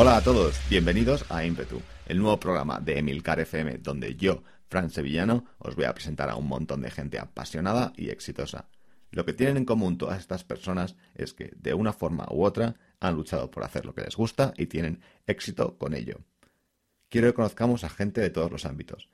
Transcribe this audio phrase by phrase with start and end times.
[0.00, 4.90] Hola a todos, bienvenidos a Impetu, el nuevo programa de Emilcar FM, donde yo, Fran
[4.90, 8.68] Sevillano, os voy a presentar a un montón de gente apasionada y exitosa.
[9.10, 12.76] Lo que tienen en común todas estas personas es que, de una forma u otra,
[13.00, 16.20] han luchado por hacer lo que les gusta y tienen éxito con ello.
[17.08, 19.08] Quiero que conozcamos a gente de todos los ámbitos.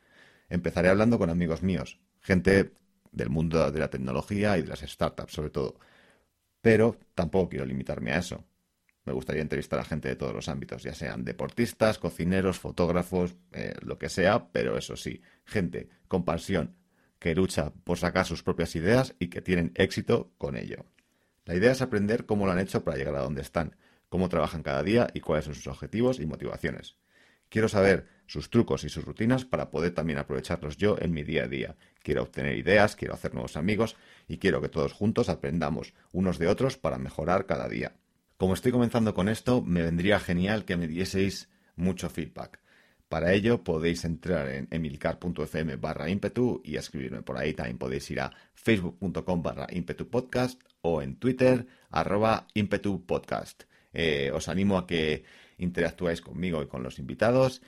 [0.51, 2.75] Empezaré hablando con amigos míos, gente
[3.11, 5.79] del mundo de la tecnología y de las startups sobre todo.
[6.61, 8.45] Pero tampoco quiero limitarme a eso.
[9.05, 13.75] Me gustaría entrevistar a gente de todos los ámbitos, ya sean deportistas, cocineros, fotógrafos, eh,
[13.83, 16.75] lo que sea, pero eso sí, gente con pasión,
[17.19, 20.87] que lucha por sacar sus propias ideas y que tienen éxito con ello.
[21.45, 23.77] La idea es aprender cómo lo han hecho para llegar a donde están,
[24.09, 26.97] cómo trabajan cada día y cuáles son sus objetivos y motivaciones.
[27.51, 31.45] Quiero saber sus trucos y sus rutinas para poder también aprovecharlos yo en mi día
[31.45, 31.77] a día.
[32.03, 36.49] Quiero obtener ideas, quiero hacer nuevos amigos y quiero que todos juntos aprendamos unos de
[36.49, 37.95] otros para mejorar cada día.
[38.37, 42.61] Como estoy comenzando con esto, me vendría genial que me dieseis mucho feedback.
[43.09, 47.55] Para ello podéis entrar en emilcar.fm barra impetu y escribirme por ahí.
[47.55, 52.49] También podéis ir a facebook.com barra impetupodcast o en twitter arroba.
[53.93, 55.23] Eh, os animo a que
[55.59, 57.63] interactuáis conmigo y con los invitados,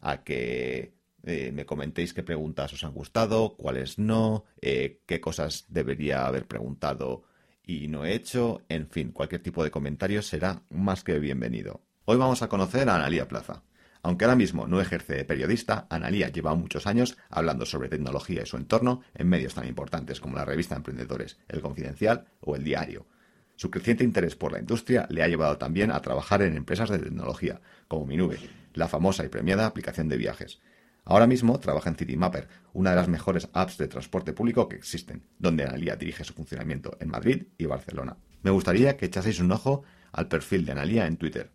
[0.00, 5.66] a que eh, me comentéis qué preguntas os han gustado, cuáles no, eh, qué cosas
[5.68, 7.24] debería haber preguntado
[7.64, 11.82] y no he hecho, en fin, cualquier tipo de comentario será más que bienvenido.
[12.04, 13.62] Hoy vamos a conocer a Analía Plaza.
[14.02, 18.46] Aunque ahora mismo no ejerce de periodista, Analía lleva muchos años hablando sobre tecnología y
[18.46, 23.06] su entorno en medios tan importantes como la revista Emprendedores, El Confidencial o El Diario.
[23.54, 26.98] Su creciente interés por la industria le ha llevado también a trabajar en empresas de
[26.98, 28.38] tecnología, como Minube,
[28.74, 30.60] la famosa y premiada aplicación de viajes.
[31.04, 35.26] Ahora mismo trabaja en CityMapper, una de las mejores apps de transporte público que existen,
[35.38, 38.16] donde Analia dirige su funcionamiento en Madrid y Barcelona.
[38.42, 41.50] Me gustaría que echaseis un ojo al perfil de Analia en Twitter.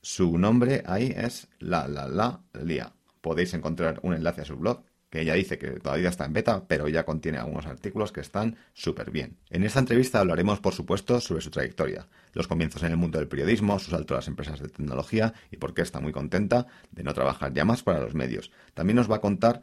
[0.00, 2.92] Su nombre ahí es la la la lia.
[3.20, 6.64] Podéis encontrar un enlace a su blog que ella dice que todavía está en beta,
[6.66, 9.36] pero ya contiene algunos artículos que están súper bien.
[9.50, 13.28] En esta entrevista hablaremos, por supuesto, sobre su trayectoria, los comienzos en el mundo del
[13.28, 17.02] periodismo, su salto a las empresas de tecnología y por qué está muy contenta de
[17.02, 18.50] no trabajar ya más para los medios.
[18.72, 19.60] También nos va a contar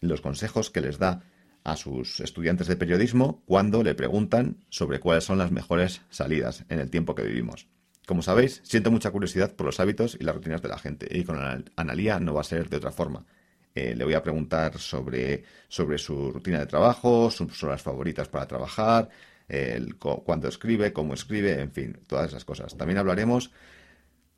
[0.00, 1.22] los consejos que les da
[1.64, 6.80] a sus estudiantes de periodismo cuando le preguntan sobre cuáles son las mejores salidas en
[6.80, 7.68] el tiempo que vivimos.
[8.06, 11.24] Como sabéis, siento mucha curiosidad por los hábitos y las rutinas de la gente, y
[11.24, 11.38] con
[11.76, 13.26] Analía no va a ser de otra forma.
[13.74, 18.46] Eh, le voy a preguntar sobre, sobre su rutina de trabajo, sus horas favoritas para
[18.46, 19.08] trabajar,
[19.48, 22.76] el, cuándo escribe, cómo escribe, en fin, todas esas cosas.
[22.76, 23.50] También hablaremos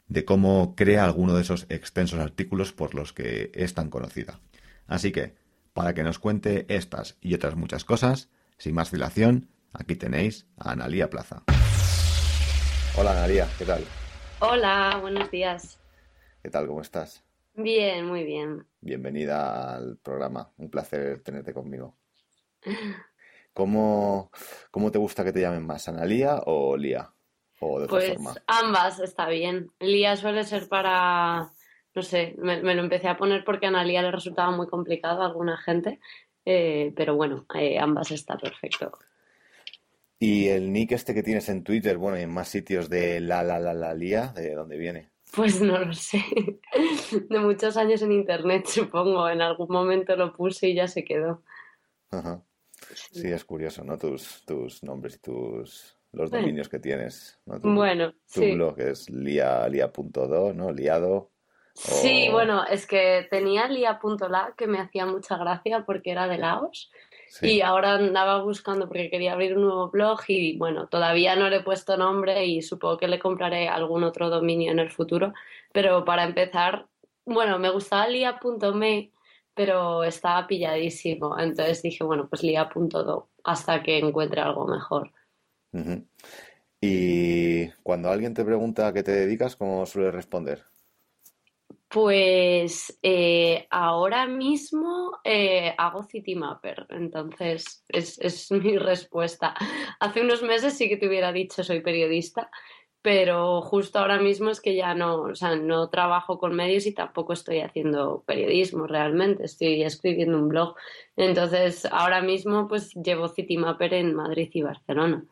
[0.09, 4.41] de cómo crea alguno de esos extensos artículos por los que es tan conocida.
[4.87, 5.34] Así que,
[5.72, 8.28] para que nos cuente estas y otras muchas cosas,
[8.59, 11.43] sin más dilación, aquí tenéis a Analía Plaza.
[12.97, 13.84] Hola Analía, ¿qué tal?
[14.39, 15.81] Hola, buenos días.
[16.43, 16.66] ¿Qué tal?
[16.66, 17.24] ¿Cómo estás?
[17.54, 18.66] Bien, muy bien.
[18.81, 20.53] Bienvenida al programa.
[20.56, 21.97] Un placer tenerte conmigo.
[23.53, 24.32] ¿Cómo,
[24.72, 27.12] cómo te gusta que te llamen más, Analía o Lía?
[27.60, 28.16] ¿O de pues
[28.48, 29.70] ambas está bien.
[29.78, 31.53] Lía suele ser para,
[31.94, 35.26] no sé, me, lo empecé a poner porque a Analía le resultaba muy complicado a
[35.26, 36.00] alguna gente,
[36.44, 38.98] eh, pero bueno, eh, ambas está perfecto.
[40.19, 43.44] ¿Y el nick este que tienes en Twitter, bueno, y en más sitios de la
[43.44, 45.14] la la la Lía, de dónde viene?
[45.37, 46.25] Pues no lo sé.
[47.28, 49.28] De muchos años en internet, supongo.
[49.28, 51.43] En algún momento lo puse y ya se quedó.
[52.11, 52.43] Ajá.
[52.95, 53.99] Sí, es curioso, ¿no?
[53.99, 57.41] Tus, tus nombres y tus los dominios que tienes.
[57.47, 57.59] ¿no?
[57.75, 60.72] bueno, tu blog es lia, lia.do, ¿no?
[60.72, 61.31] Liado.
[61.75, 66.93] Sí, bueno, es que tenía lia.la que me hacía mucha gracia porque era de Laos
[67.43, 71.56] y ahora andaba buscando porque quería abrir un nuevo blog y bueno, todavía no le
[71.56, 75.33] he puesto nombre y supongo que le compraré algún otro dominio en el futuro.
[75.72, 76.86] Pero para empezar,
[77.25, 79.10] bueno, me gustaba lia.me,
[79.54, 81.39] pero estaba pilladísimo.
[81.39, 85.10] Entonces dije, bueno, pues lia.do hasta que encuentre algo mejor.
[86.81, 90.65] Y cuando alguien te pregunta a qué te dedicas, ¿cómo sueles responder?
[91.95, 99.55] Pues eh, ahora mismo eh, hago Citymapper, entonces es, mi respuesta.
[100.01, 102.51] Hace unos meses sí que te hubiera dicho soy periodista,
[103.01, 106.95] pero justo ahora mismo es que ya no, o sea, no trabajo con medios y
[106.95, 110.75] tampoco estoy haciendo periodismo realmente, estoy escribiendo un blog.
[111.15, 115.25] Entonces ahora mismo pues llevo Citymapper en Madrid y Barcelona.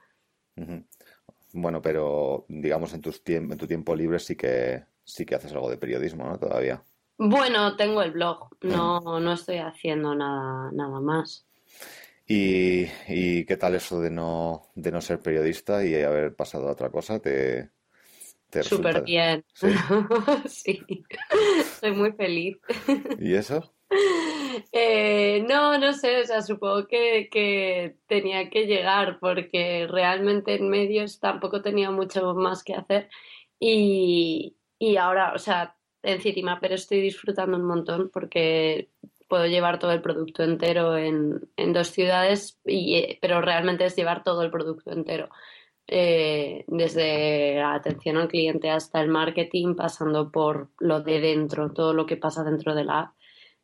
[1.54, 5.70] Bueno, pero digamos en, tus en tu tiempo libre sí que sí que haces algo
[5.70, 6.38] de periodismo, ¿no?
[6.38, 6.82] Todavía.
[7.18, 11.46] Bueno, tengo el blog, no, no estoy haciendo nada, nada más.
[12.26, 16.72] ¿Y, ¿Y, qué tal eso de no, de no ser periodista y haber pasado a
[16.72, 17.20] otra cosa?
[17.20, 17.70] ¿Te,
[18.62, 19.44] Súper bien.
[20.46, 20.84] ¿Sí?
[21.80, 22.58] soy muy feliz.
[23.18, 23.72] ¿Y eso?
[24.72, 31.20] Eh, no, no sé, o sea, supongo que, tenía que llegar porque realmente en medios
[31.20, 33.08] tampoco tenía mucho más que hacer
[33.58, 34.56] y,
[34.96, 36.20] ahora, o sea, en
[36.60, 38.90] pero estoy disfrutando un montón porque
[39.28, 41.40] puedo llevar todo el producto entero en,
[41.72, 45.30] dos ciudades, y, pero realmente es llevar todo el producto entero.
[45.88, 51.94] Eh, desde la atención al cliente hasta el marketing, pasando por lo de dentro, todo
[51.94, 53.14] lo que pasa dentro de la app.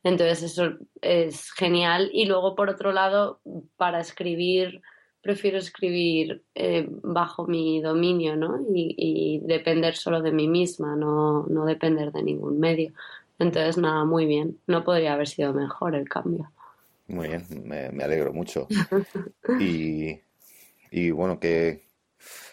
[0.03, 2.09] Entonces eso es genial.
[2.13, 3.41] Y luego, por otro lado,
[3.77, 4.81] para escribir,
[5.21, 8.59] prefiero escribir eh, bajo mi dominio, ¿no?
[8.73, 12.93] Y, depender solo de mí misma, no, no depender de ningún medio.
[13.37, 14.59] Entonces, nada, muy bien.
[14.67, 16.51] No podría haber sido mejor el cambio.
[17.07, 18.67] Muy bien, me, alegro mucho.
[19.59, 20.19] y,
[20.91, 21.83] y bueno, ¿qué,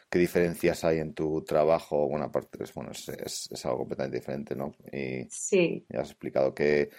[0.09, 2.09] ¿qué diferencias hay en tu trabajo?
[2.09, 3.09] Bueno, aparte, es, bueno, es,
[3.51, 4.75] es, algo completamente diferente, ¿no?
[4.93, 5.85] Y sí.
[5.89, 6.91] Ya has explicado que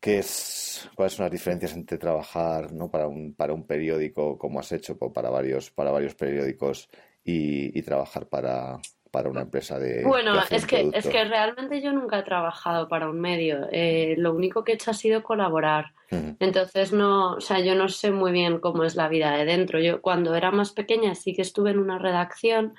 [0.00, 2.90] ¿Qué es, ¿Cuáles son las diferencias entre trabajar ¿no?
[2.90, 6.88] para, un, para un periódico, como has hecho para varios, para varios periódicos,
[7.24, 8.78] y, trabajar para,
[9.10, 10.04] para una empresa de.
[10.04, 13.68] Bueno, es, que, es que realmente yo nunca he trabajado para un medio.
[13.70, 15.92] Eh, lo único que he hecho ha sido colaborar.
[16.10, 19.78] Entonces, no, o sea, yo no sé muy bien cómo es la vida de dentro.
[19.78, 22.74] Yo, cuando era más pequeña, sí que estuve en una redacción,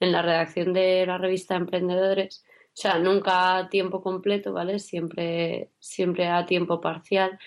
[0.00, 2.44] en la redacción de la revista Emprendedores
[2.74, 4.80] o sea, nunca a tiempo completo, ¿vale?
[4.80, 7.38] Siempre, siempre a tiempo parcial.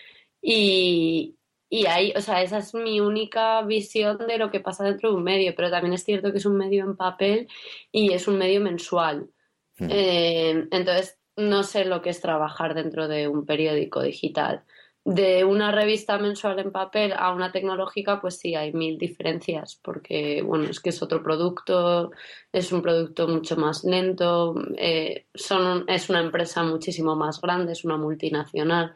[0.42, 1.36] Y,
[1.70, 5.18] y ahí, o sea, esa es mi única visión de lo que pasa dentro de
[5.18, 7.50] un medio, pero también es cierto que es un medio en papel
[7.92, 9.30] y es un medio mensual.
[9.78, 9.88] Hmm.
[9.92, 14.64] Eh, entonces, no sé lo que es trabajar dentro de un periódico digital
[15.08, 20.42] de una revista mensual en papel a una tecnológica, pues sí, hay mil diferencias, porque,
[20.42, 22.12] bueno, es que es otro producto,
[22.52, 27.86] es un producto mucho más lento, eh, son, es una empresa muchísimo más grande, es
[27.86, 28.96] una multinacional.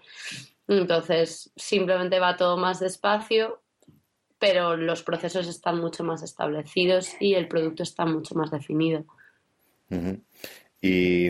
[0.67, 3.61] Entonces, simplemente va todo más despacio,
[4.37, 9.05] pero los procesos están mucho más establecidos y el producto está mucho más definido.
[10.81, 11.29] Y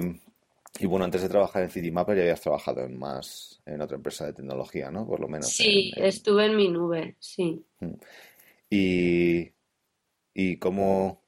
[0.80, 4.26] y bueno, antes de trabajar en Citymapper ya habías trabajado en más, en otra empresa
[4.26, 5.06] de tecnología, ¿no?
[5.06, 5.50] Por lo menos.
[5.50, 7.66] Sí, estuve en mi nube, sí.
[7.80, 7.94] Mm.
[8.70, 9.52] Y,
[10.34, 11.24] y cómo,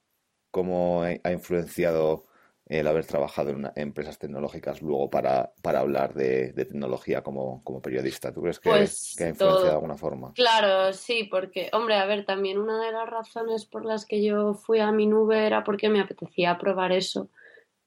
[0.50, 2.26] cómo ha influenciado
[2.66, 8.34] el haber trabajado en empresas tecnológicas luego para, para hablar de, tecnología como, como, periodista.
[8.34, 10.34] ¿Tú crees que, pues que ha influenciado de alguna forma?
[10.34, 14.54] Claro, sí, porque, hombre, a ver, también una de las razones por las que yo
[14.54, 17.30] fui a mi nube era porque me apetecía probar eso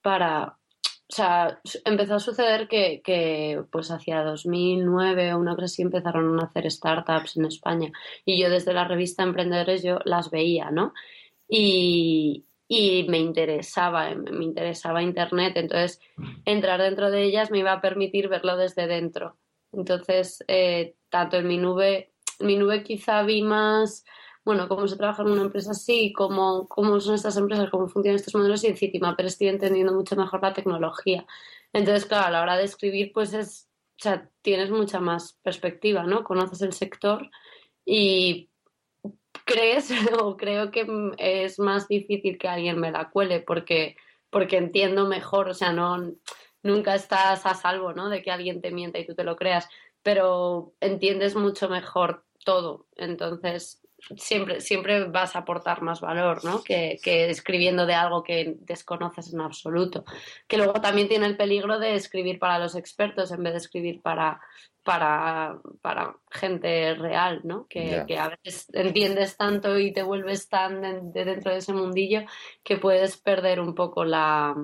[0.02, 0.58] para,
[1.08, 6.44] o sea, empezó a suceder que, que, pues hacia 2009 o una cosa empezaron a
[6.46, 7.92] hacer startups en España
[8.24, 10.94] y yo desde la revista Emprendedores yo las veía, ¿no?
[11.48, 16.00] Y, y me interesaba, me interesaba Internet, entonces
[16.44, 19.36] entrar dentro de ellas me iba a permitir verlo desde dentro.
[19.72, 24.04] Entonces, eh, tanto en mi nube, mi nube quizá vi más
[24.46, 28.14] bueno, cómo se trabaja en una empresa así, cómo, cómo son estas empresas, cómo funcionan
[28.16, 31.26] estos modelos y encima, pero estoy entendiendo mucho mejor la tecnología.
[31.72, 33.68] Entonces, claro, a la hora de escribir, pues es,
[33.98, 36.22] o sea, tienes mucha más perspectiva, ¿no?
[36.22, 37.28] Conoces el sector
[37.84, 38.48] y
[39.44, 39.90] crees
[40.22, 40.86] o creo que
[41.18, 43.96] es más difícil que alguien me la cuele porque,
[44.30, 46.12] porque entiendo mejor, o sea, no,
[46.62, 48.08] nunca estás a salvo, ¿no?
[48.10, 49.68] De que alguien te mienta y tú te lo creas,
[50.04, 52.86] pero entiendes mucho mejor todo.
[52.94, 53.82] Entonces,
[54.14, 56.62] siempre, siempre vas a aportar más valor, ¿no?
[56.62, 60.04] Que, escribiendo de algo que desconoces en absoluto.
[60.46, 64.00] Que luego también tiene el peligro de escribir para los expertos en vez de escribir
[64.02, 64.40] para,
[64.84, 67.66] para, para gente real, ¿no?
[67.68, 72.22] Que, a veces entiendes tanto y te vuelves tan de, dentro de ese mundillo
[72.62, 74.54] que puedes perder un poco la,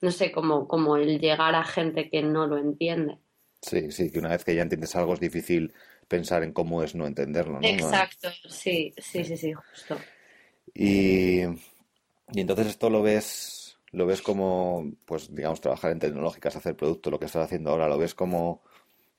[0.00, 3.18] no sé, como, como el llegar a gente que no lo entiende.
[3.62, 5.72] Sí, sí, que una vez que ya entiendes algo es difícil
[6.08, 7.66] pensar en cómo es no entenderlo, ¿no?
[7.66, 9.96] Exacto, sí, sí, sí, sí, justo.
[10.74, 16.76] Y, y entonces esto lo ves, lo ves como, pues digamos, trabajar en tecnológicas, hacer
[16.76, 18.62] producto, lo que estás haciendo ahora, ¿lo ves como,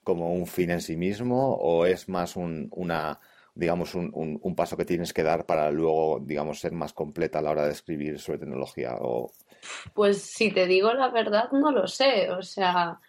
[0.03, 3.19] como un fin en sí mismo o es más un, una,
[3.55, 7.39] digamos, un, un, un, paso que tienes que dar para luego, digamos, ser más completa
[7.39, 8.95] a la hora de escribir sobre tecnología?
[8.99, 9.31] O...
[9.93, 12.29] Pues si te digo la verdad, no lo sé.
[12.31, 12.99] O sea,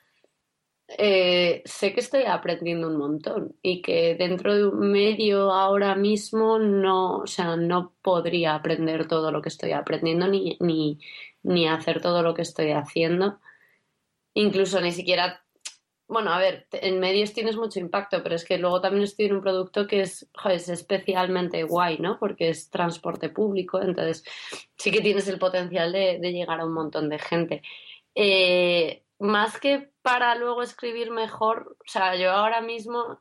[0.89, 6.59] eh, sé que estoy aprendiendo un montón y que dentro de un medio ahora mismo
[6.59, 10.99] no, o sea, no podría aprender todo lo que estoy aprendiendo ni, ni,
[11.43, 13.41] ni hacer todo lo que estoy haciendo.
[14.35, 15.43] Incluso ni siquiera
[16.09, 19.35] bueno, a ver, en medios tienes mucho impacto, pero es que luego también estoy en
[19.35, 22.19] un producto que es, es especialmente guay, ¿no?
[22.19, 24.25] Porque es transporte público, entonces
[24.79, 27.63] sí que tienes el potencial de, llegar a un montón de gente.
[28.15, 33.21] Eh, más que para luego escribir mejor, o sea, yo ahora mismo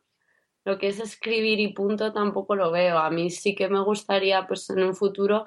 [0.66, 2.98] lo que es escribir y punto tampoco lo veo.
[2.98, 5.46] A mí sí que me gustaría, pues en un futuro,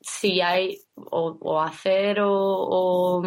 [0.00, 3.22] si hay, o, hacer o,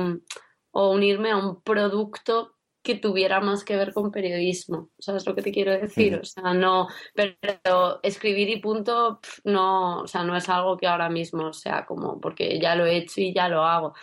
[0.71, 4.91] o unirme a un producto que tuviera más que ver con periodismo.
[4.99, 6.19] ¿Sabes lo que te quiero decir?
[6.21, 11.09] O sea, no, pero escribir y punto, no, o sea, no es algo que ahora
[11.09, 13.95] mismo sea como, porque ya lo he hecho y ya lo hago.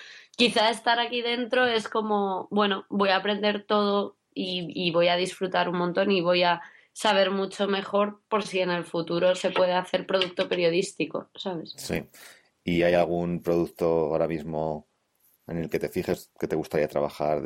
[0.43, 5.69] Quizá estar aquí dentro es como, bueno, voy a aprender todo y, voy a disfrutar
[5.69, 6.61] un montón y voy a
[6.93, 11.75] saber mucho mejor por si en el futuro se puede hacer producto periodístico, ¿sabes?
[11.77, 12.03] Sí.
[12.65, 14.89] ¿Y hay algún producto ahora mismo
[15.47, 17.41] en el que te fijes que te gustaría trabajar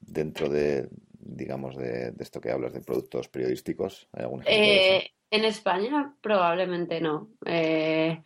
[0.00, 4.08] dentro de, digamos, de, esto que hablas de productos periodísticos?
[4.12, 7.30] ¿Hay algún eh, en España probablemente no.
[7.46, 8.20] Eh,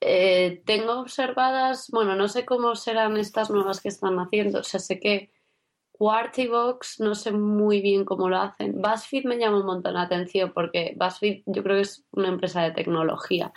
[0.00, 4.60] eh, tengo observadas, bueno, no sé cómo serán estas nuevas que están haciendo.
[4.60, 5.32] O sea, sé que
[5.92, 8.80] Quartibox no sé muy bien cómo lo hacen.
[8.80, 12.62] BuzzFeed me llama un montón la atención porque BuzzFeed yo creo que es una empresa
[12.62, 13.52] de tecnología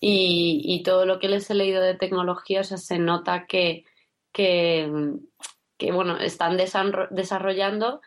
[0.00, 3.84] y, todo lo que les he leído de tecnología, o sea, se nota que
[4.32, 8.00] que, bueno, están desarrollando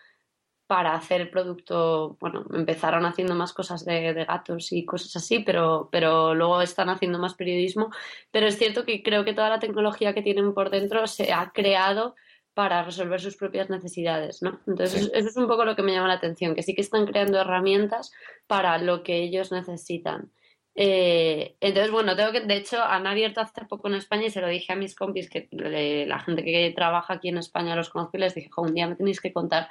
[0.67, 5.89] para hacer el producto, bueno, empezaron haciendo más cosas de, gatos y cosas así, pero,
[5.91, 7.91] pero luego están haciendo más periodismo.
[8.31, 11.51] Pero es cierto que creo que toda la tecnología que tienen por dentro se ha
[11.51, 12.15] creado
[12.53, 14.59] para resolver sus propias necesidades, ¿no?
[14.67, 17.07] Entonces, eso es un poco lo que me llama la atención, que sí que están
[17.07, 18.11] creando herramientas
[18.47, 20.31] para lo que ellos necesitan.
[20.75, 24.41] Eh, entonces, bueno, tengo que, de hecho, han abierto hace poco en España y se
[24.41, 28.17] lo dije a mis compis, que la gente que trabaja aquí en España los conozco
[28.17, 29.67] y les dije, un día me tenéis que contar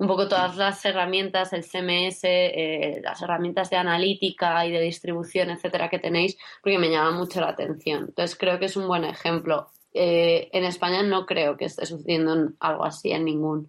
[0.00, 5.50] un poco todas las herramientas, el CMS, eh, las herramientas de analítica y de distribución,
[5.50, 8.06] etcétera, que tenéis, porque me llama mucho la atención.
[8.08, 9.68] Entonces, creo que es un buen ejemplo.
[9.92, 13.68] Eh, en España no creo que esté sucediendo algo así en ningún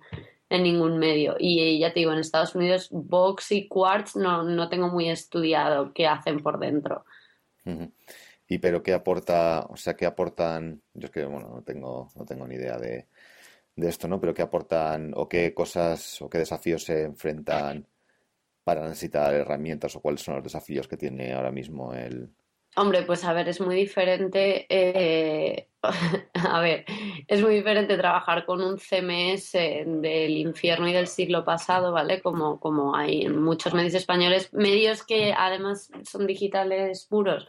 [0.50, 1.36] en ningún medio.
[1.38, 5.94] Y ya te digo, en Estados Unidos, Vox y Quartz no, no tengo muy estudiado
[5.94, 7.06] qué hacen por dentro.
[8.48, 12.26] Y pero qué aporta, o sea, qué aportan, yo es que bueno, no tengo, no
[12.26, 13.08] tengo ni idea de,
[13.76, 14.20] de esto, ¿no?
[14.20, 17.88] Pero qué aportan o qué cosas o qué desafíos se enfrentan
[18.64, 22.30] para necesitar herramientas o cuáles son los desafíos que tiene ahora mismo el,
[22.78, 24.66] Hombre, pues a ver, es muy diferente.
[24.70, 25.68] Eh,
[26.34, 26.86] a ver,
[27.28, 32.22] es muy diferente trabajar con un CMS del infierno y del siglo pasado, ¿vale?
[32.22, 37.46] Como, como hay en muchos medios españoles, medios que además son digitales puros.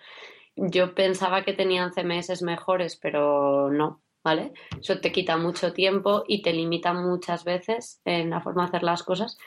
[0.56, 4.52] Yo pensaba que tenían CMS mejores, pero no, ¿vale?
[4.80, 8.82] Eso te quita mucho tiempo y te limita muchas veces en la forma de hacer
[8.82, 9.38] las cosas.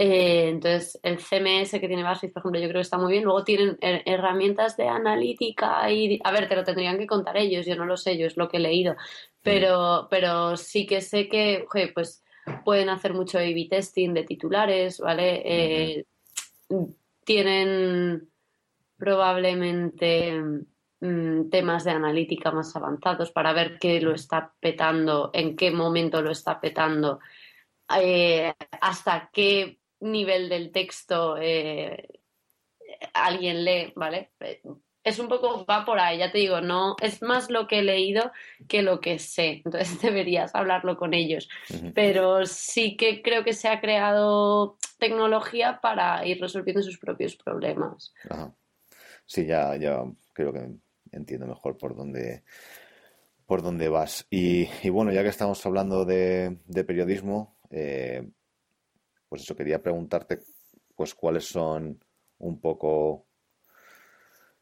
[0.00, 3.24] Eh, entonces, el CMS que tiene BuzzFeed, por ejemplo, yo creo que está muy bien.
[3.24, 6.20] Luego tienen herramientas de analítica y...
[6.22, 8.48] A ver, te lo tendrían que contar ellos, yo no lo sé, yo es lo
[8.48, 8.94] que he leído.
[9.42, 12.22] Pero, pero sí que sé que, pues
[12.64, 15.42] pueden hacer mucho A-B testing de titulares, ¿vale?
[15.44, 16.04] Eh,
[17.24, 18.28] tienen
[18.96, 20.40] probablemente
[21.00, 26.22] mm, temas de analítica más avanzados para ver qué lo está petando, en qué momento
[26.22, 27.20] lo está petando,
[28.00, 32.08] eh, hasta qué nivel del texto eh,
[33.14, 34.30] alguien lee, ¿vale?
[35.04, 37.82] Es un poco, va por ahí, ya te digo, no, es más lo que he
[37.82, 38.30] leído
[38.68, 41.48] que lo que sé, entonces deberías hablarlo con ellos.
[41.94, 48.12] Pero sí que creo que se ha creado tecnología para ir resolviendo sus propios problemas.
[49.24, 50.68] Sí, ya, ya creo que
[51.12, 52.42] entiendo mejor por dónde,
[53.46, 54.26] por dónde vas.
[54.30, 58.28] Y, bueno, ya que estamos hablando de, periodismo, eh,
[59.28, 60.40] pues eso, quería preguntarte
[60.94, 62.02] pues cuáles son
[62.38, 63.26] un poco,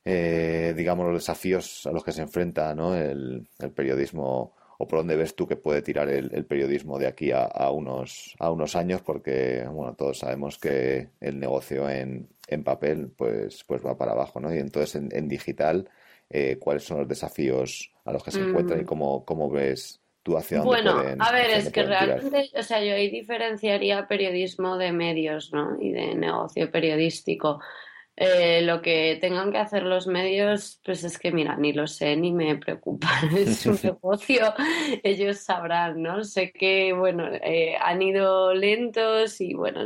[0.04, 2.94] eh, digamos, los desafíos a los que se enfrenta ¿no?
[2.94, 7.70] el, periodismo o por dónde ves tú que puede tirar el, periodismo de aquí a,
[7.70, 13.64] unos, a unos años, porque bueno, todos sabemos que el negocio en, en papel pues,
[13.64, 14.54] pues va para abajo, ¿no?
[14.54, 15.88] Y entonces en, digital,
[16.30, 18.86] eh, ¿cuáles son los desafíos a los que se encuentran y mm.
[18.86, 20.00] cómo, cómo ves
[20.64, 25.76] bueno, a ver, es que realmente, o sea, yo ahí diferenciaría periodismo de medios, ¿no?
[25.80, 27.60] Y de negocio periodístico.
[28.16, 32.16] Eh, lo que tengan que hacer los medios, pues es que, mira, ni lo sé,
[32.16, 33.08] ni me preocupa.
[33.36, 34.54] Es su negocio,
[35.02, 36.24] ellos sabrán, ¿no?
[36.24, 39.84] Sé que, bueno, eh, han ido lentos y, bueno,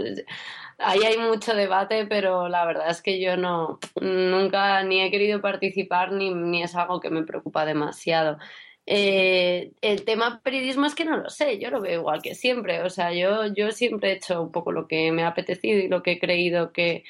[0.80, 5.40] ahí hay mucho debate, pero la verdad es que yo no, nunca ni he querido
[5.40, 8.38] participar ni, ni es algo que me preocupa demasiado.
[8.86, 12.82] Eh, el tema periodismo es que no lo sé, yo lo veo igual que siempre.
[12.82, 15.88] O sea, yo, yo siempre he hecho un poco lo que me ha apetecido y
[15.88, 17.04] lo que he creído que,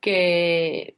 [0.00, 0.96] que,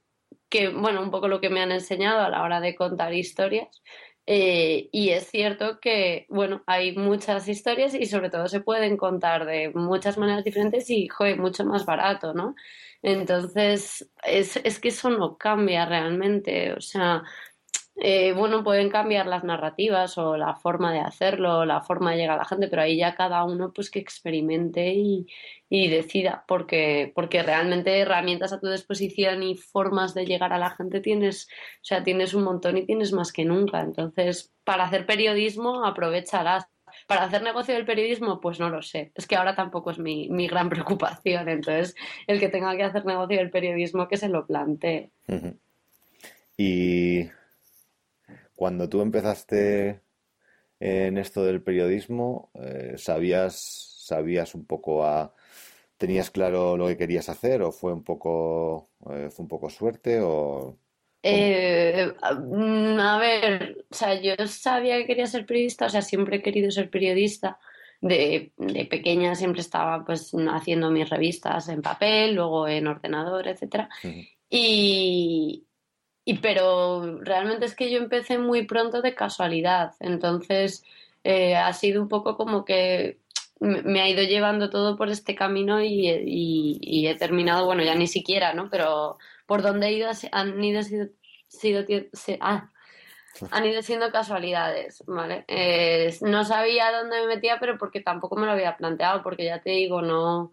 [0.48, 3.82] que, bueno, un poco lo que me han enseñado a la hora de contar historias.
[4.30, 9.46] Eh, y es cierto que, bueno, hay muchas historias y sobre todo se pueden contar
[9.46, 12.54] de muchas maneras diferentes y, joder, mucho más barato, ¿no?
[13.02, 16.74] Entonces, es, es que eso no cambia realmente.
[16.74, 17.22] O sea,
[18.00, 22.36] eh, bueno, pueden cambiar las narrativas o la forma de hacerlo, la forma de llegar
[22.36, 25.26] a la gente, pero ahí ya cada uno pues que experimente y,
[25.68, 31.00] decida, porque, porque realmente herramientas a tu disposición y formas de llegar a la gente
[31.00, 33.80] tienes, o sea, tienes un montón y tienes más que nunca.
[33.80, 36.68] Entonces, para hacer periodismo, aprovecharás.
[37.06, 39.12] Para hacer negocio del periodismo, pues no lo sé.
[39.14, 41.48] Es que ahora tampoco es mi, mi gran preocupación.
[41.48, 45.10] Entonces, el que tenga que hacer negocio del periodismo, que se lo plantee.
[46.56, 47.28] Y
[48.58, 50.02] cuando tú empezaste
[50.80, 53.54] en esto del periodismo, eh, ¿sabías,
[54.04, 55.32] sabías un poco a...
[55.96, 60.18] ¿Tenías claro lo que querías hacer o fue un poco, eh, fue un poco suerte
[60.20, 60.76] o...?
[61.22, 66.38] Eh, mm, a ver, o sea, yo sabía que quería ser periodista, o sea, siempre
[66.38, 67.60] he querido ser periodista.
[68.00, 68.52] De,
[68.90, 73.88] pequeña siempre estaba pues haciendo mis revistas en papel, luego en ordenador, etcétera.
[74.50, 75.67] Y,
[76.28, 80.84] y, pero realmente es que yo empecé muy pronto de casualidad, entonces
[81.24, 83.18] eh, ha sido un poco como que
[83.60, 88.52] me ha ido llevando todo por este camino y, he terminado, bueno, ya ni siquiera,
[88.52, 88.68] ¿no?
[88.68, 89.16] Pero
[89.46, 91.86] por donde he ido han ido, sido,
[92.40, 92.70] ah,
[93.50, 95.46] han ido siendo casualidades, ¿vale?
[95.48, 99.62] Eh, no sabía dónde me metía, pero porque tampoco me lo había planteado, porque ya
[99.62, 100.52] te digo, no, o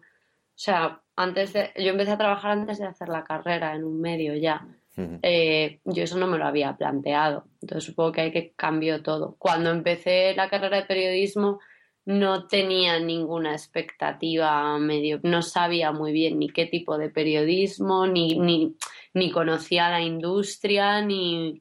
[0.54, 4.34] sea, antes de, yo empecé a trabajar antes de hacer la carrera en un medio
[4.34, 4.66] ya.
[4.96, 7.44] Eh, yo eso no me lo había planteado.
[7.60, 9.36] Entonces supongo que hay que cambiar todo.
[9.38, 11.60] Cuando empecé la carrera de periodismo
[12.06, 18.38] no tenía ninguna expectativa medio, no sabía muy bien ni qué tipo de periodismo, ni,
[18.38, 18.76] ni,
[19.12, 21.60] ni conocía la industria, ni,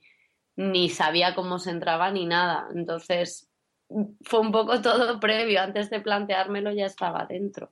[0.55, 2.69] ni sabía cómo se entraba, ni nada.
[2.73, 3.49] Entonces
[4.21, 5.61] fue un poco todo previo.
[5.61, 7.71] Antes de planteármelo ya estaba dentro.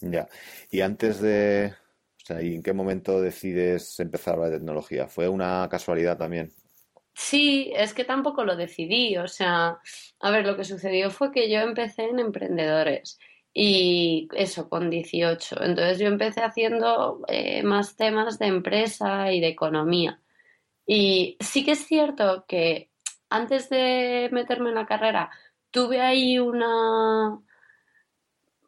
[0.00, 0.28] Ya.
[0.70, 1.74] Y antes de,
[2.30, 5.08] ¿y en qué momento decides empezar la tecnología?
[5.08, 6.52] ¿Fue una casualidad también?
[7.14, 9.16] Sí, es que tampoco lo decidí.
[9.16, 9.78] O sea,
[10.20, 13.18] a ver, lo que sucedió fue que yo empecé en emprendedores
[13.54, 15.62] y eso con 18.
[15.62, 20.20] Entonces yo empecé haciendo eh, más temas de empresa y de economía.
[20.86, 22.90] Y sí que es cierto que
[23.30, 25.30] antes de meterme en la carrera
[25.70, 27.40] tuve ahí una,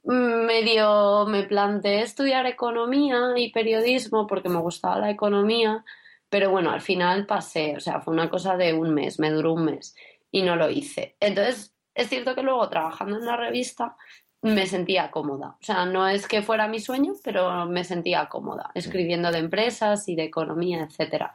[0.04, 5.84] medio me planteé estudiar economía y periodismo porque me gustaba la economía,
[6.28, 9.54] pero bueno, al final pasé, o sea, fue una cosa de un mes, me duró
[9.54, 9.94] un mes
[10.30, 11.16] y no lo hice.
[11.20, 13.96] Entonces, es cierto que luego trabajando en la revista
[14.42, 18.70] me sentía cómoda, o sea, no es que fuera mi sueño, pero me sentía cómoda,
[18.74, 21.34] escribiendo de empresas y de economía, etcétera.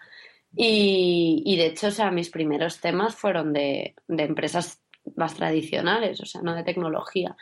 [0.55, 4.83] Y, de hecho, o sea, mis primeros temas fueron de, de empresas
[5.15, 7.35] más tradicionales, o sea, no de tecnología.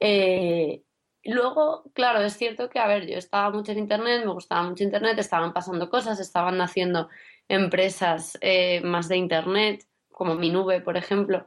[0.00, 0.82] Eh,
[1.24, 4.84] luego, claro, es cierto que, a ver, yo estaba mucho en Internet, me gustaba mucho
[4.84, 7.08] Internet, estaban pasando cosas, estaban naciendo
[7.48, 11.46] empresas eh, más de Internet, como mi nube, por ejemplo,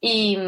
[0.00, 0.38] y,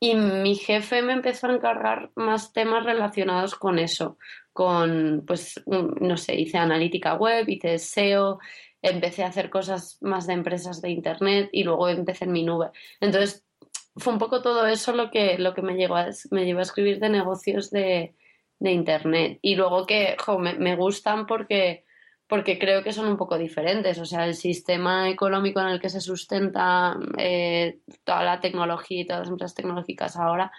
[0.00, 4.18] y mi jefe me empezó a encargar más temas relacionados con eso,
[4.52, 8.38] con, pues, no sé, hice analítica web, hice SEO,
[8.82, 12.70] empecé a hacer cosas más de empresas de Internet y luego empecé en mi nube.
[13.00, 13.44] Entonces,
[13.96, 16.62] fue un poco todo eso lo que, lo que me, llevó a, me llevó a
[16.62, 18.14] escribir de negocios de,
[18.60, 19.40] Internet.
[19.42, 20.16] Y luego que
[20.58, 21.84] me, gustan porque,
[22.26, 23.98] porque creo que son un poco diferentes.
[23.98, 29.06] O sea, el sistema económico en el que se sustenta eh, toda la tecnología y
[29.06, 30.50] todas las empresas tecnológicas ahora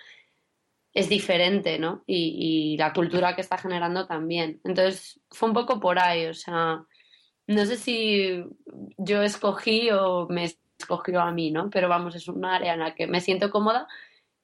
[0.94, 2.04] es diferente, ¿no?
[2.06, 4.62] Y, y, la cultura que está generando también.
[4.64, 6.28] Entonces, fue un poco por ahí.
[6.28, 6.86] O sea,
[7.48, 8.44] no sé si
[8.98, 11.70] yo escogí o me escogió a mí, ¿no?
[11.70, 13.88] Pero vamos, es un área en la que me siento cómoda,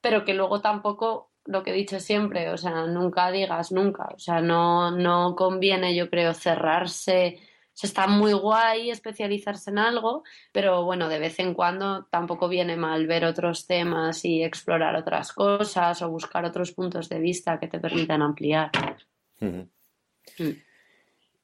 [0.00, 4.18] pero que luego tampoco, lo que he dicho siempre, o sea, nunca digas nunca, o
[4.18, 7.38] sea, no, no conviene, yo creo, cerrarse.
[7.72, 12.76] se está muy guay especializarse en algo, pero bueno, de vez en cuando tampoco viene
[12.76, 17.68] mal ver otros temas y explorar otras cosas o buscar otros puntos de vista que
[17.68, 18.70] te permitan ampliar.
[19.40, 19.62] Mm.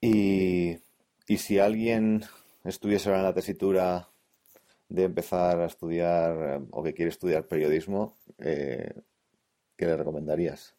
[0.00, 0.78] Y,
[1.26, 2.24] y si alguien
[2.64, 4.08] estuviese en la tesitura
[4.88, 8.92] de empezar a estudiar eh, o que quiere estudiar periodismo, eh,
[9.76, 10.74] ¿qué le recomendarías?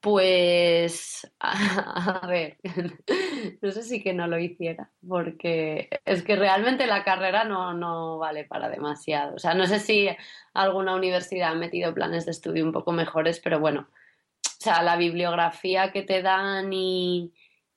[0.00, 2.58] Pues, a, ver,
[3.62, 8.18] no sé si que no lo hiciera, porque es que realmente la carrera no, no
[8.18, 9.34] vale para demasiado.
[9.34, 10.08] O sea, no sé si
[10.52, 14.96] alguna universidad ha metido planes de estudio un poco mejores, pero bueno, o sea, la
[14.96, 17.32] bibliografía que te dan y,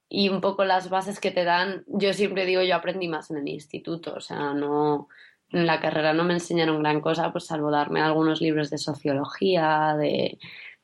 [0.10, 3.38] y un poco las bases que te dan, yo siempre digo, yo aprendí más en
[3.38, 5.10] el instituto, o sea, no,
[5.52, 9.96] en la carrera no me enseñaron gran cosa, pues salvo darme algunos libros de sociología,
[9.98, 10.38] de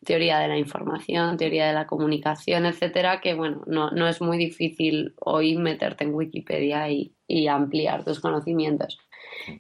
[0.04, 4.38] teoría de la información, teoría de la comunicación, etcétera, que bueno, no, no es muy
[4.38, 7.14] difícil hoy meterte en Wikipedia y,
[7.48, 9.00] ampliar tus conocimientos.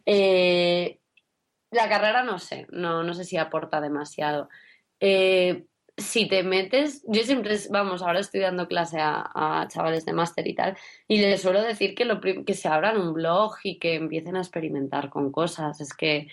[0.06, 1.00] Eh,
[1.72, 4.48] la carrera no sé, no, no sé si aporta demasiado.
[5.00, 5.66] Eh,
[5.98, 10.56] si te metes, yo siempre, vamos, ahora estoy dando clase a, chavales de máster y
[10.56, 10.78] tal,
[11.08, 14.40] y les suelo decir que, lo, que se abran un blog y que empiecen a
[14.42, 15.82] experimentar con cosas.
[15.82, 16.28] Es que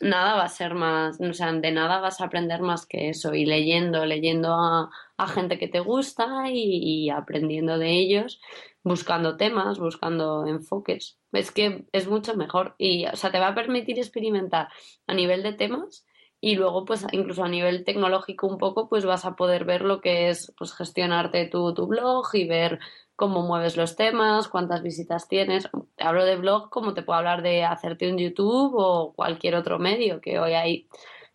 [0.00, 3.34] nada va a ser más, o sea, de nada vas a aprender más que eso,
[3.34, 4.90] y leyendo, leyendo a,
[5.28, 8.40] gente que te gusta y, aprendiendo de ellos,
[8.82, 11.18] buscando temas, buscando enfoques.
[11.32, 14.68] Es que es mucho mejor y, o sea, te va a permitir experimentar
[15.06, 16.04] a nivel de temas
[16.44, 20.02] y luego, pues, incluso a nivel tecnológico un poco, pues vas a poder ver lo
[20.02, 22.80] que es, pues, gestionarte tu, tu blog y ver
[23.16, 25.70] cómo mueves los temas, cuántas visitas tienes.
[25.96, 30.20] Hablo de blog como te puedo hablar de hacerte un YouTube o cualquier otro medio
[30.20, 30.88] que hoy hay,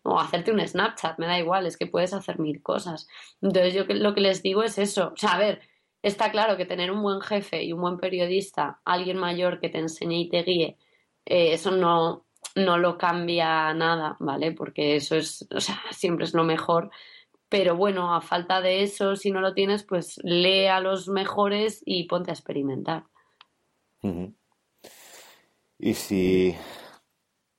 [0.04, 3.08] o hacerte un Snapchat, me da igual, es que puedes hacer mil cosas.
[3.42, 5.60] Entonces yo lo que les digo es eso, o sea, a ver,
[6.02, 9.78] está claro que tener un buen jefe y un buen periodista, alguien mayor que te
[9.78, 10.78] enseñe y te guíe,
[11.26, 12.26] eh, eso no,
[12.56, 14.52] no lo cambia nada, ¿vale?
[14.52, 16.90] Porque eso es, o sea, siempre es lo mejor
[17.50, 21.82] pero bueno, a falta de eso, si no lo tienes, pues lee a los mejores
[21.84, 23.02] y ponte a experimentar.
[25.76, 26.54] Y si,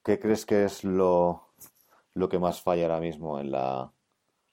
[0.02, 1.50] ¿qué crees que es lo,
[2.13, 3.91] lo que más falla ahora mismo en la,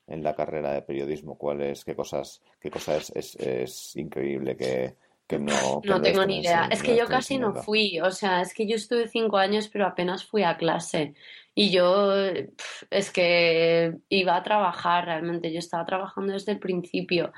[0.09, 1.39] en la carrera de periodismo?
[1.39, 4.97] ¿Cuál es, qué cosas, qué cosas es, es increíble que,
[5.31, 6.69] no, no tengo ni idea.
[6.71, 8.01] Es que yo casi no fui.
[8.01, 11.15] O sea, es que yo estuve cinco años, pero apenas fui a clase.
[11.55, 12.15] Y yo
[12.91, 15.53] es que iba a trabajar realmente.
[15.53, 17.33] Yo estaba trabajando desde el principio.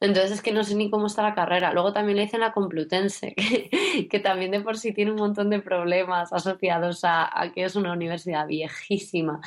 [0.00, 1.72] Entonces es que no sé ni cómo está la carrera.
[1.72, 3.34] Luego también la hice en la Complutense,
[4.10, 7.92] que, también de por sí tiene un montón de problemas asociados a, que es una
[7.92, 9.40] universidad viejísima.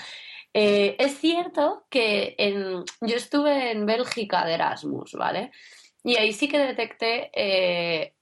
[0.53, 5.51] Eh, es cierto que en, yo estuve en Bélgica de Erasmus, ¿vale?
[6.03, 8.13] Y ahí sí que detecté eh,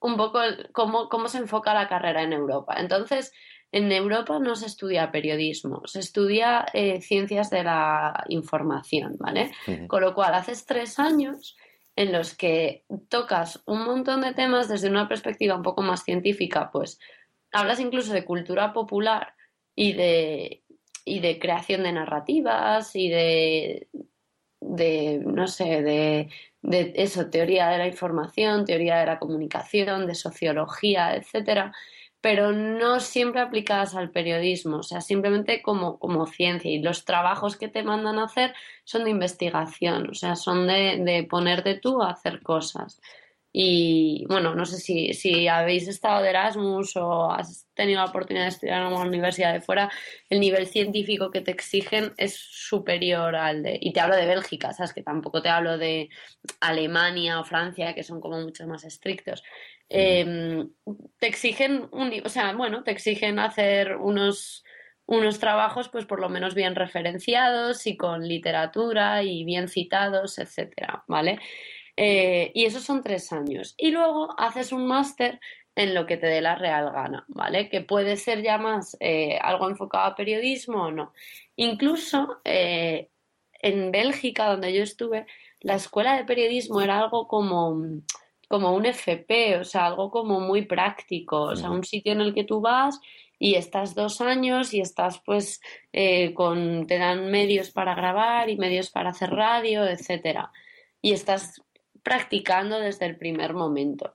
[0.00, 0.40] un poco
[0.72, 2.76] cómo, cómo se enfoca la carrera en Europa.
[2.78, 3.32] Entonces,
[3.72, 9.50] en Europa no se estudia periodismo, se estudia eh, ciencias de la información, ¿vale?
[9.88, 11.56] Con lo cual, haces tres años
[11.96, 16.70] en los que tocas un montón de temas desde una perspectiva un poco más científica,
[16.72, 17.00] pues
[17.50, 19.34] hablas incluso de cultura popular
[19.74, 20.62] y de,
[21.04, 23.88] y de creación de narrativas y de,
[24.60, 26.30] de no sé, de
[26.64, 31.72] de eso, teoría de la información, teoría de la comunicación, de sociología, etcétera,
[32.22, 36.70] pero no siempre aplicadas al periodismo, o sea, simplemente como, como ciencia.
[36.70, 41.02] Y los trabajos que te mandan a hacer son de investigación, o sea, son de,
[41.04, 42.98] de ponerte tú a hacer cosas.
[43.56, 48.46] Y bueno, no sé si, si habéis estado de Erasmus o has tenido la oportunidad
[48.46, 49.88] de estudiar en una universidad de fuera,
[50.28, 53.78] el nivel científico que te exigen es superior al de.
[53.80, 54.92] Y te hablo de Bélgica, ¿sabes?
[54.92, 56.08] Que tampoco te hablo de
[56.58, 59.44] Alemania o Francia, que son como mucho más estrictos.
[59.88, 60.68] Em,
[61.20, 64.64] te exigen, un, o sea, bueno, te exigen hacer unos
[65.06, 71.04] unos trabajos pues por lo menos bien referenciados y con literatura y bien citados, etcétera,
[71.08, 71.38] ¿vale?
[71.96, 73.74] Eh, y esos son tres años.
[73.76, 75.40] Y luego haces un máster
[75.76, 77.68] en lo que te dé la real gana, ¿vale?
[77.68, 81.12] Que puede ser ya más eh, algo enfocado a periodismo o no.
[81.56, 83.10] Incluso eh,
[83.60, 85.26] en Bélgica, donde yo estuve,
[85.60, 87.76] la escuela de periodismo era algo como,
[88.48, 92.34] como un FP, o sea, algo como muy práctico, o sea, un sitio en el
[92.34, 93.00] que tú vas
[93.38, 95.60] y estás dos años y estás pues
[96.34, 100.52] con, te dan medios para grabar y medios para hacer radio, etcétera.
[101.00, 101.63] Y estás
[102.04, 104.14] practicando desde el primer momento.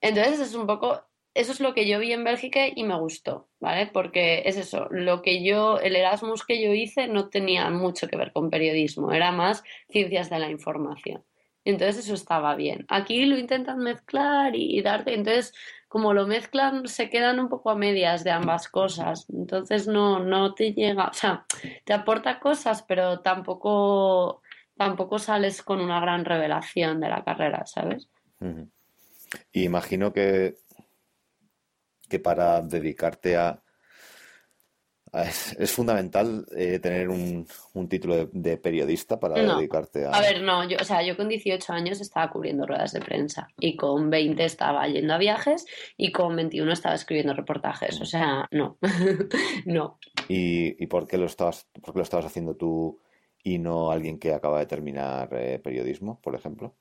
[0.00, 1.02] Entonces es un poco,
[1.34, 3.88] eso es lo que yo vi en Bélgica y me gustó, ¿vale?
[3.92, 8.16] Porque es eso, lo que yo, el Erasmus que yo hice no tenía mucho que
[8.16, 11.24] ver con periodismo, era más ciencias de la información.
[11.64, 12.86] Entonces eso estaba bien.
[12.88, 15.52] Aquí lo intentan mezclar y, darte, entonces
[15.88, 19.26] como lo mezclan se quedan un poco a medias de ambas cosas.
[19.30, 21.44] Entonces no, no te llega, o sea,
[21.84, 24.42] te aporta cosas, pero tampoco
[24.78, 28.08] tampoco sales con una gran revelación de la carrera, ¿sabes?
[29.52, 30.54] imagino que,
[32.08, 33.62] que para dedicarte a,
[35.12, 37.46] es, fundamental eh, tener un,
[37.88, 40.10] título de, periodista para dedicarte a...
[40.10, 43.48] A ver, no, yo, o sea, yo con 18 años estaba cubriendo ruedas de prensa
[43.58, 48.46] y con 20 estaba yendo a viajes y con 21 estaba escribiendo reportajes, o sea,
[48.50, 48.78] no,
[49.64, 49.98] no.
[50.28, 53.00] ¿Y, por, qué lo estabas, por qué lo estabas haciendo tú
[53.54, 56.76] y no alguien que acaba de terminar eh, periodismo, por ejemplo?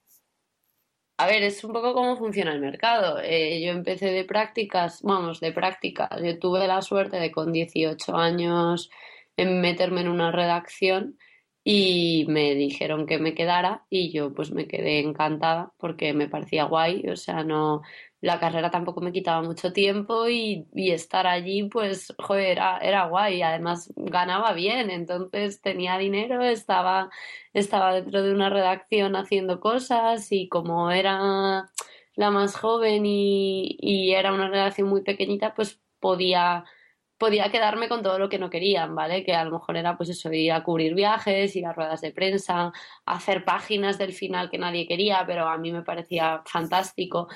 [1.19, 3.19] A ver, es un poco cómo funciona el mercado.
[3.23, 6.10] Eh, yo empecé de prácticas, vamos, de prácticas.
[6.23, 8.89] Yo tuve la suerte de con 18 años
[9.36, 11.17] en meterme en una redacción
[11.63, 16.65] y me dijeron que me quedara y yo pues me quedé encantada porque me parecía
[16.65, 17.82] guay, o sea, no
[18.21, 23.41] la carrera tampoco me quitaba mucho tiempo y, estar allí pues joder, era, era guay,
[23.41, 27.10] además ganaba bien, entonces tenía dinero, estaba
[27.53, 31.69] estaba dentro de una redacción haciendo cosas y como era
[32.15, 36.65] la más joven y, era una redacción muy pequeñita, pues podía
[37.17, 39.23] podía quedarme con todo lo que no querían, ¿vale?
[39.23, 42.12] Que a lo mejor era pues eso, ir a cubrir viajes, ir a ruedas de
[42.12, 42.71] prensa,
[43.06, 47.27] hacer páginas del final que nadie quería, pero a mí me parecía fantástico.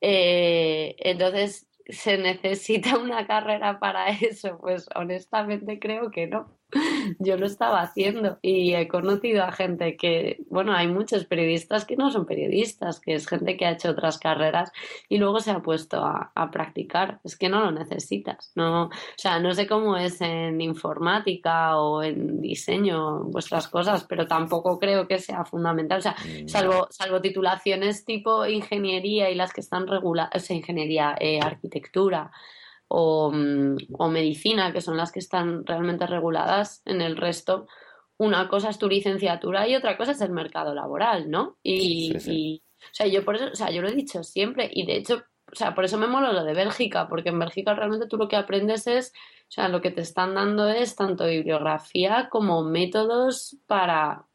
[0.00, 4.58] Eh, entonces, ¿se necesita una carrera para eso?
[4.58, 6.55] Pues honestamente creo que no.
[7.18, 11.96] yo lo estaba haciendo y he conocido a gente que, bueno, hay muchos periodistas que
[11.96, 14.72] no son periodistas, que es gente que ha hecho otras carreras
[15.08, 17.20] y luego se ha puesto a, practicar.
[17.24, 18.52] Es que no lo necesitas.
[18.54, 24.26] No, o sea, no sé cómo es en informática o en diseño vuestras cosas, pero
[24.26, 25.98] tampoco creo que sea fundamental.
[25.98, 30.56] O sea, mm, salvo, salvo titulaciones tipo ingeniería y las que están reguladas, o sea,
[30.56, 32.30] ingeniería, eh, arquitectura
[32.88, 36.82] Mm, o, medicina, que son las que están realmente reguladas.
[36.84, 37.66] En el resto,
[38.16, 41.58] una cosa es tu licenciatura y otra cosa es el mercado laboral, ¿no?
[41.62, 44.96] Y, o sea, yo por eso, o sea, yo lo he dicho siempre y de
[44.96, 48.16] hecho, o sea, por eso me mola lo de Bélgica, porque en Bélgica realmente tú
[48.16, 49.12] lo que aprendes es,
[49.48, 54.26] o sea, lo que te están dando es tanto bibliografía como métodos para,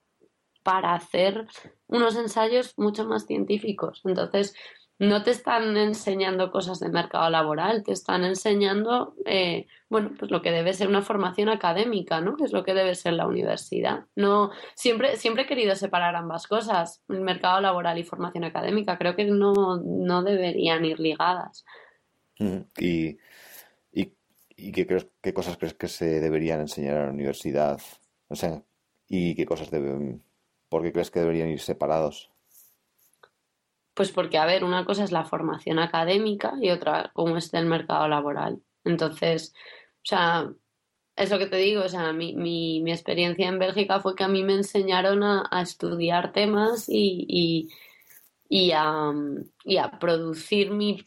[0.64, 1.48] para hacer
[1.88, 4.02] unos ensayos mucho más científicos.
[4.06, 4.56] Entonces,
[5.02, 10.44] no te están enseñando cosas de mercado laboral, te están enseñando, eh, bueno, pues lo
[10.44, 12.38] que debe ser una formación académica, ¿no?
[12.38, 14.06] Que es lo que debe ser la universidad.
[14.16, 19.00] No, siempre, siempre he querido separar ambas cosas, el mercado laboral y formación académica.
[19.00, 21.66] Creo que no, no deberían ir ligadas.
[22.78, 23.18] ¿Y,
[24.72, 27.82] qué, qué cosas crees que se deberían enseñar a la universidad?
[28.28, 28.62] O sea,
[29.08, 30.24] ¿y qué cosas deben,
[30.70, 32.31] por qué crees que deberían ir separados?
[33.94, 37.66] Pues porque, a ver, una cosa es la formación académica y otra cómo está el
[37.66, 38.62] mercado laboral.
[38.84, 39.54] Entonces,
[39.98, 40.52] o sea,
[41.16, 44.24] es lo que te digo, o sea, mi, mi, mi experiencia en Bélgica fue que
[44.24, 47.70] a mí me enseñaron a, estudiar temas y,
[48.50, 49.12] y, a,
[49.66, 51.06] y a producir mi,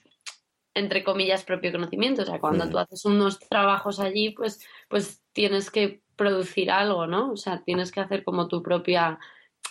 [0.75, 2.23] entre comillas, propio conocimiento.
[2.23, 7.33] O sea, cuando tú haces unos trabajos allí, pues, pues tienes que producir algo, ¿no?
[7.33, 9.19] O sea, tienes que hacer como tu propia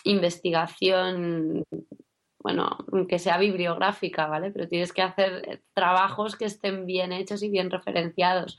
[0.04, 1.64] investigación
[2.44, 2.78] bueno,
[3.08, 4.52] que sea bibliográfica, ¿vale?
[4.52, 8.58] Pero tienes que hacer trabajos que estén bien hechos y bien referenciados.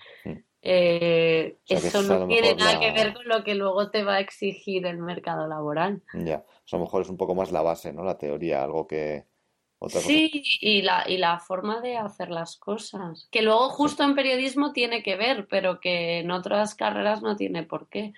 [0.63, 4.87] Eh, eso no tiene nada que ver con lo que luego te va a exigir
[4.87, 6.03] el mercado laboral.
[6.15, 8.03] Ya, a lo mejor es un poco más la base, ¿no?
[8.03, 9.27] La teoría, algo que...
[9.89, 13.29] sí, y la, y la forma de hacer las cosas.
[13.31, 17.65] Que luego justo en periodismo tiene que ver, pero que en otras carreras no tiene
[17.65, 18.15] por qué.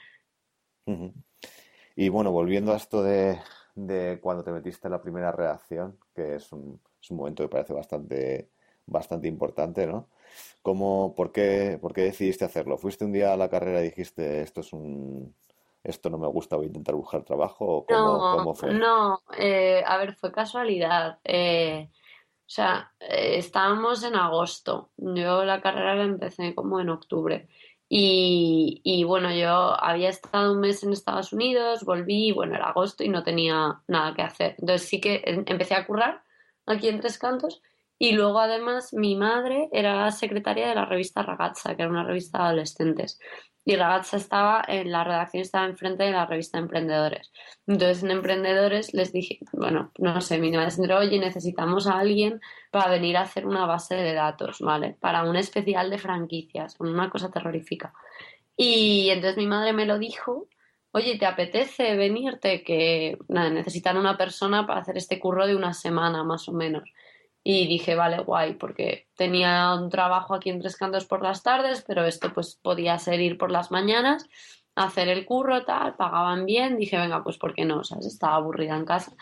[1.97, 3.41] Y bueno, volviendo a esto de,
[3.77, 7.49] de cuando te metiste en la primera redacción, que es un, es un momento que
[7.49, 8.51] parece bastante,
[8.87, 10.09] bastante importante, ¿no?
[10.63, 12.79] ¿Cómo, por, qué, ¿Por qué decidiste hacerlo?
[12.79, 15.33] ¿Fuiste un día a la carrera y dijiste esto es un
[15.87, 17.65] esto no me gusta, voy a intentar buscar trabajo?
[17.65, 18.73] ¿O cómo, no, fue?
[18.75, 21.21] No, eh, a ver, fue casualidad.
[21.23, 24.91] Eh, o sea, eh, estábamos en agosto.
[24.97, 27.49] Yo la carrera la empecé como en octubre.
[27.89, 33.09] Y, bueno, yo había estado un mes en Estados Unidos, volví, bueno, era agosto y
[33.09, 34.57] no tenía nada que hacer.
[34.59, 36.23] Entonces sí que em, empecé a currar
[36.67, 37.63] aquí en Tres Cantos
[37.99, 42.39] y luego además mi madre era secretaria de la revista Ragazza, que era una revista
[42.39, 43.19] de adolescentes
[43.67, 47.33] y Ragazza estaba en la redacción, estaba enfrente de la revista Emprendedores.
[47.67, 52.93] Entonces en Emprendedores les dije, bueno, no sé, mi madre oye, necesitamos a alguien para
[52.93, 54.97] venir a hacer una base de datos, ¿vale?
[55.01, 57.93] Para un especial de franquicias, una cosa terrorífica.
[58.57, 60.47] Y entonces mi madre me lo dijo,
[60.93, 62.63] oye, ¿te apetece venirte?
[62.63, 66.89] Que nada, necesitan una persona para hacer este curro de una semana más o menos.
[67.49, 71.85] Y dije, vale, guay, porque tenía un trabajo aquí en Tres Cantos por las tardes,
[71.87, 74.29] pero esto pues podía ser ir por las mañanas,
[74.75, 76.77] hacer el curro, tal, pagaban bien.
[76.77, 77.85] Dije, venga, pues ¿por qué no?
[77.85, 79.13] Sea, estaba aburrida en casa.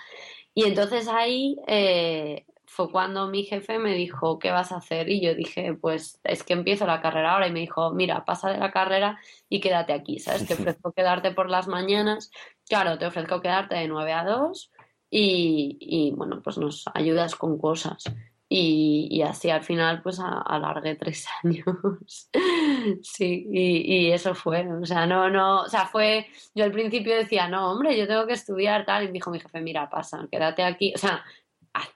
[0.54, 5.10] Y entonces ahí eh, fue cuando mi jefe me dijo, ¿qué vas a hacer?
[5.10, 7.48] Y yo dije, pues es que empiezo la carrera ahora.
[7.48, 10.46] Y me dijo, mira, pasa de la carrera y quédate aquí, ¿sabes?
[10.48, 12.30] Te ofrezco quedarte por las mañanas.
[12.70, 14.70] Claro, te ofrezco quedarte de 9 a 2
[15.16, 18.02] y, y bueno, pues nos ayudas con cosas.
[18.48, 22.30] Y, así al final pues alargué tres años.
[23.02, 24.66] sí, y, eso fue.
[24.68, 28.26] O sea, no, no, o sea, fue, yo al principio decía, no, hombre, yo tengo
[28.26, 29.04] que estudiar tal.
[29.04, 30.92] Y me dijo mi jefe, mira, pasa, quédate aquí.
[30.96, 31.24] O sea,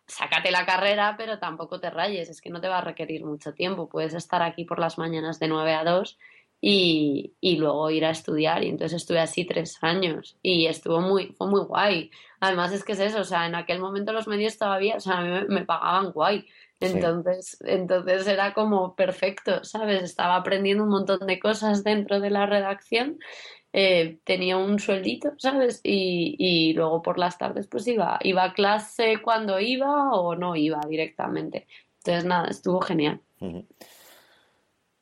[0.07, 3.53] sácate la carrera, pero tampoco te rayes, es que no te va a requerir mucho
[3.53, 3.89] tiempo.
[3.89, 6.19] Puedes estar aquí por las mañanas de 9 a 2
[6.61, 8.65] y, y, luego ir a estudiar.
[8.65, 12.11] Y entonces estuve así tres años y estuvo muy, fue muy guay.
[12.41, 15.19] Además es que es eso, o sea, en aquel momento los medios todavía, o sea,
[15.19, 16.47] a mí me, pagaban guay.
[16.81, 20.03] Entonces, entonces era como perfecto, ¿sabes?
[20.03, 23.19] Estaba aprendiendo un montón de cosas dentro de la redacción,
[23.73, 25.81] eh, tenía un sueldito, ¿sabes?
[25.83, 30.57] Y, y, luego por las tardes pues iba, iba a clase cuando iba o no
[30.57, 31.67] iba directamente.
[31.99, 33.21] Entonces nada, estuvo genial.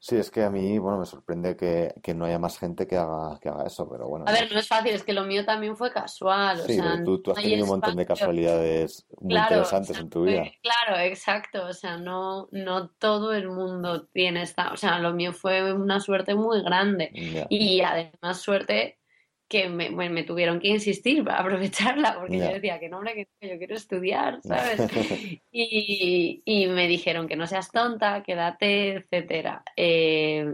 [0.07, 3.40] Sí, es que a mí, bueno, me sorprende que, no haya más gente que haga,
[3.40, 4.25] que haga eso, pero bueno.
[4.29, 6.61] A ver, no es fácil, es que lo mío también fue casual.
[6.61, 10.45] Sí, tú, has tenido un montón de casualidades muy interesantes en tu vida.
[10.62, 15.33] Claro, exacto, o sea, no, no todo el mundo tiene esta, o sea, lo mío
[15.33, 17.11] fue una suerte muy grande.
[17.49, 19.01] Y además suerte
[19.48, 23.48] que me, me, tuvieron que insistir para aprovecharla, porque yo decía que no, hombre, que
[23.48, 24.80] yo quiero estudiar, ¿sabes?
[25.52, 29.62] y, y, me dijeron que no seas tonta, quédate, etcétera.
[29.76, 30.52] Eh,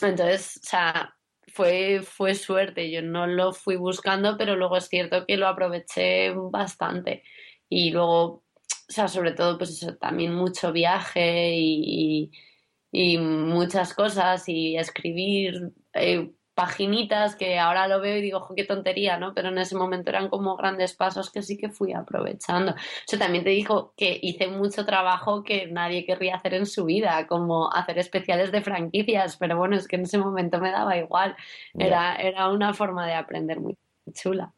[0.00, 1.14] entonces, o sea,
[1.48, 6.32] fue, fue suerte, yo no lo fui buscando, pero luego es cierto que lo aproveché
[6.34, 7.22] bastante.
[7.68, 8.44] Y luego, o
[8.88, 12.30] sea, sobre todo, pues eso, también mucho viaje y,
[12.90, 15.72] y, muchas cosas y escribir.
[15.94, 19.34] Eh, paginitas que ahora lo veo y digo, qué tontería, ¿no?
[19.34, 22.74] Pero en ese momento eran como grandes pasos que sí que fui aprovechando.
[23.10, 27.26] Yo también te digo que hice mucho trabajo que nadie querría hacer en su vida,
[27.26, 31.36] como hacer especiales de franquicias, pero bueno, es que en ese momento me daba igual.
[31.74, 33.76] Era, era una forma de aprender muy
[34.12, 34.52] chula.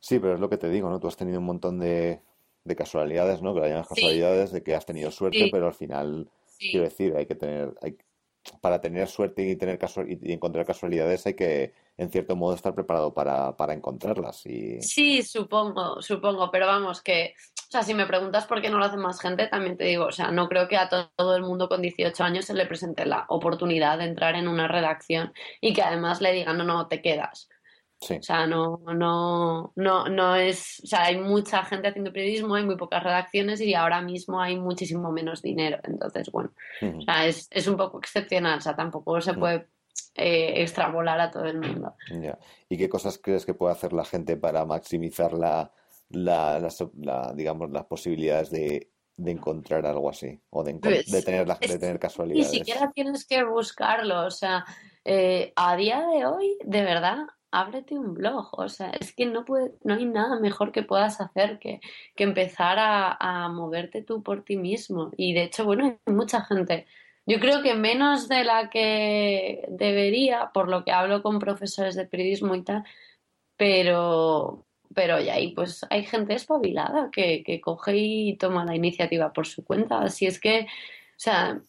[0.00, 1.00] Sí, pero es lo que te digo, ¿no?
[1.00, 2.20] Tú has tenido un montón de,
[2.76, 3.54] casualidades, ¿no?
[3.54, 7.26] Que la llamas casualidades, de que has tenido suerte, pero al final, quiero decir, hay
[7.26, 7.96] que tener, hay,
[8.60, 13.14] para tener suerte y tener y encontrar casualidades hay que en cierto modo estar preparado
[13.14, 17.34] para, para encontrarlas y sí supongo supongo pero vamos que
[17.68, 20.06] o sea si me preguntas por qué no lo hace más gente también te digo
[20.06, 23.06] o sea no creo que a todo el mundo con 18 años se le presente
[23.06, 27.00] la oportunidad de entrar en una redacción y que además le digan no no te
[27.00, 27.48] quedas
[28.10, 32.64] o sea, no, no, no, no es, o sea, hay mucha gente haciendo periodismo, hay
[32.64, 35.78] muy pocas redacciones y ahora mismo hay muchísimo menos dinero.
[35.82, 39.68] Entonces, bueno, o sea, es, es, un poco excepcional, o sea, tampoco se puede
[40.14, 41.94] eh, extrapolar a todo el mundo.
[42.68, 45.72] ¿Y qué cosas crees que puede hacer la gente para maximizar la,
[46.10, 51.78] la, digamos, las posibilidades de, de encontrar algo así o de, pues, de tener, de
[51.78, 52.52] tener casualidades?
[52.52, 54.64] Ni siquiera tienes que buscarlo, o sea,
[55.04, 57.18] eh, a día de hoy, de verdad,
[57.54, 58.48] ábrete un blog.
[58.52, 61.80] O sea, es que no, puede, no hay nada mejor que puedas hacer que,
[62.16, 65.10] que empezar a, a, moverte tú por ti mismo.
[65.16, 66.86] Y de hecho, bueno, hay mucha gente.
[67.26, 72.06] Yo creo que menos de la que debería, por lo que hablo con profesores de
[72.06, 72.84] periodismo y tal,
[73.56, 79.32] pero, pero ya ahí pues hay gente espabilada que, que coge y toma la iniciativa
[79.32, 80.00] por su cuenta.
[80.00, 81.60] Así es que, o sea,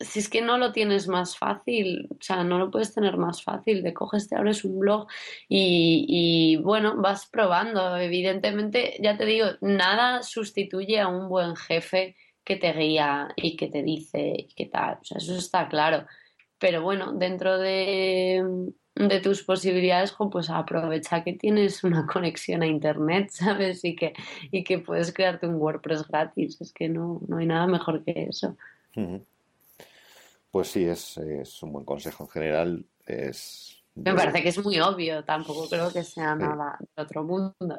[0.00, 3.42] si es que no lo tienes más fácil, o sea, no lo puedes tener más
[3.42, 5.06] fácil, de coges, te abres un blog
[5.48, 7.96] y, y, bueno, vas probando.
[7.96, 13.68] Evidentemente, ya te digo, nada sustituye a un buen jefe que te guía y que
[13.68, 16.06] te dice qué tal, o sea, eso está claro.
[16.58, 18.42] Pero bueno, dentro de,
[18.94, 23.84] de tus posibilidades, pues aprovecha que tienes una conexión a internet, ¿sabes?
[23.84, 24.12] Y que,
[24.50, 26.60] y que puedes crearte un WordPress gratis.
[26.60, 28.56] Es que no, no hay nada mejor que eso.
[30.50, 31.16] Pues sí, es,
[31.62, 32.24] un buen consejo.
[32.24, 33.76] En general es...
[33.94, 37.78] Me parece que es muy obvio, tampoco creo que sea nada de otro mundo.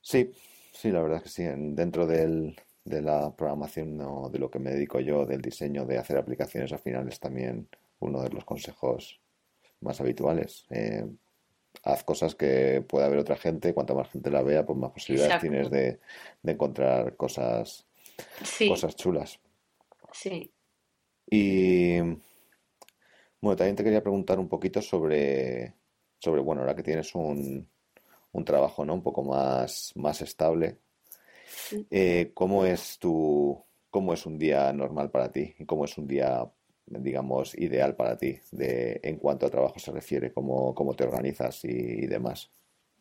[0.00, 0.32] sí,
[0.72, 1.44] sí, la verdad es que sí.
[1.44, 5.98] Dentro del, de la programación o de lo que me dedico yo, del diseño, de
[5.98, 7.68] hacer aplicaciones, al final es también
[8.00, 9.20] uno de los consejos
[9.80, 10.66] más habituales.
[10.70, 11.06] Eh,
[11.84, 15.40] haz cosas que pueda ver otra gente, cuanta más gente la vea, pues más posibilidades
[15.40, 16.00] tienes de,
[16.42, 17.86] de, encontrar cosas,
[18.68, 19.40] cosas chulas.
[20.12, 20.52] Sí.
[21.30, 22.00] Y
[23.40, 25.74] bueno, también te quería preguntar un poquito sobre,
[26.18, 27.68] sobre bueno, ahora que tienes un,
[28.32, 28.94] un trabajo, ¿no?
[28.94, 30.78] Un poco más, más estable.
[31.90, 35.54] Eh, ¿Cómo es tu, cómo es un día normal para ti?
[35.58, 36.48] ¿Y cómo es un día,
[36.86, 40.32] digamos, ideal para ti de, en cuanto a trabajo se refiere?
[40.32, 42.50] ¿Cómo, cómo te organizas y, demás?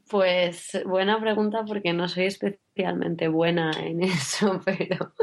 [0.10, 5.14] Pues buena pregunta porque no soy especialmente buena en eso, pero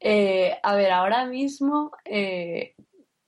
[0.00, 2.74] eh, a ver, ahora mismo, eh,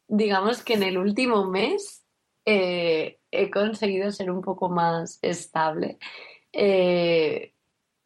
[0.09, 2.05] digamos que en el último mes
[2.44, 5.98] eh, he conseguido ser un poco más estable.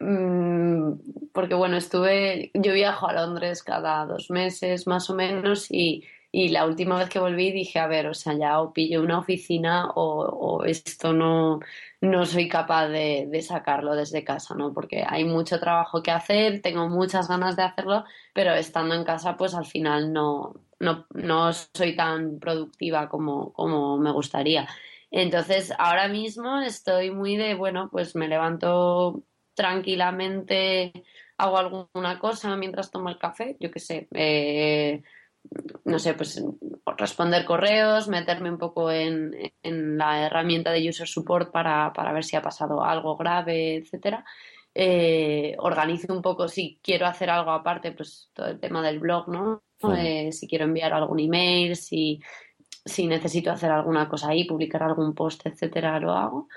[0.01, 0.93] Mm,
[1.33, 6.05] porque bueno, estuve, yo viajo a Londres cada dos meses más o menos y
[6.37, 9.21] y la última vez que volví dije, a ver, o sea, ya o pillo una
[9.21, 11.61] oficina o, esto no,
[12.01, 14.73] no soy capaz de, sacarlo desde casa, ¿no?
[14.75, 19.37] Porque hay mucho trabajo que hacer, tengo muchas ganas de hacerlo, pero estando en casa,
[19.37, 24.67] pues al final no, no, no soy tan productiva como, como me gustaría.
[25.13, 29.23] Entonces, ahora mismo estoy muy de, bueno, pues me levanto
[29.55, 30.93] tranquilamente,
[31.39, 34.09] hago alguna cosa mientras tomo el café, yo qué sé.
[34.15, 35.03] Eh,
[35.85, 36.43] no sé, pues
[36.97, 42.43] responder correos, meterme un poco en, la herramienta de user support para, ver si ha
[42.43, 44.25] pasado algo grave, etcétera.
[44.75, 49.29] Eh, organizo un poco si quiero hacer algo aparte, pues todo el tema del blog,
[49.29, 49.63] ¿no?
[49.97, 52.21] Eh, si quiero enviar algún email, si,
[52.85, 56.49] si necesito hacer alguna cosa ahí, publicar algún post, etcétera, lo hago.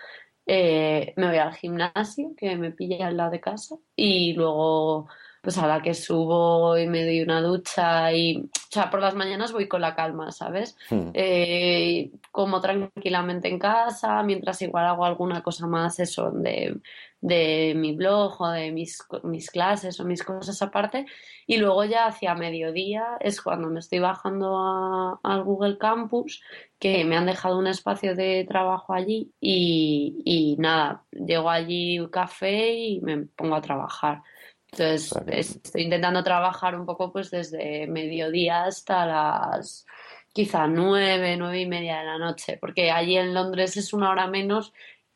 [0.46, 5.10] Eh, me voy al gimnasio, que me pilla al lado de casa, y luego
[5.48, 9.16] pues a la que subo y me doy una ducha y, o sea, por las
[9.16, 10.76] mañanas voy con la calma, ¿sabes?
[10.90, 11.12] Hmm.
[11.14, 16.82] Eh, como tranquilamente en casa, mientras igual hago alguna cosa más, eso, de,
[17.22, 21.06] mi blog o de mis, mis clases o mis cosas aparte.
[21.46, 26.44] Y luego ya hacia mediodía es cuando me estoy bajando al Google Campus,
[26.78, 32.10] que me han dejado un espacio de trabajo allí y, y nada, llego allí un
[32.10, 34.24] café y me pongo a trabajar.
[34.72, 39.86] Entonces, estoy intentando trabajar un poco pues desde mediodía hasta las
[40.34, 44.28] quizá nueve, nueve y media de la noche, porque allí en Londres es una hora
[44.28, 44.74] menos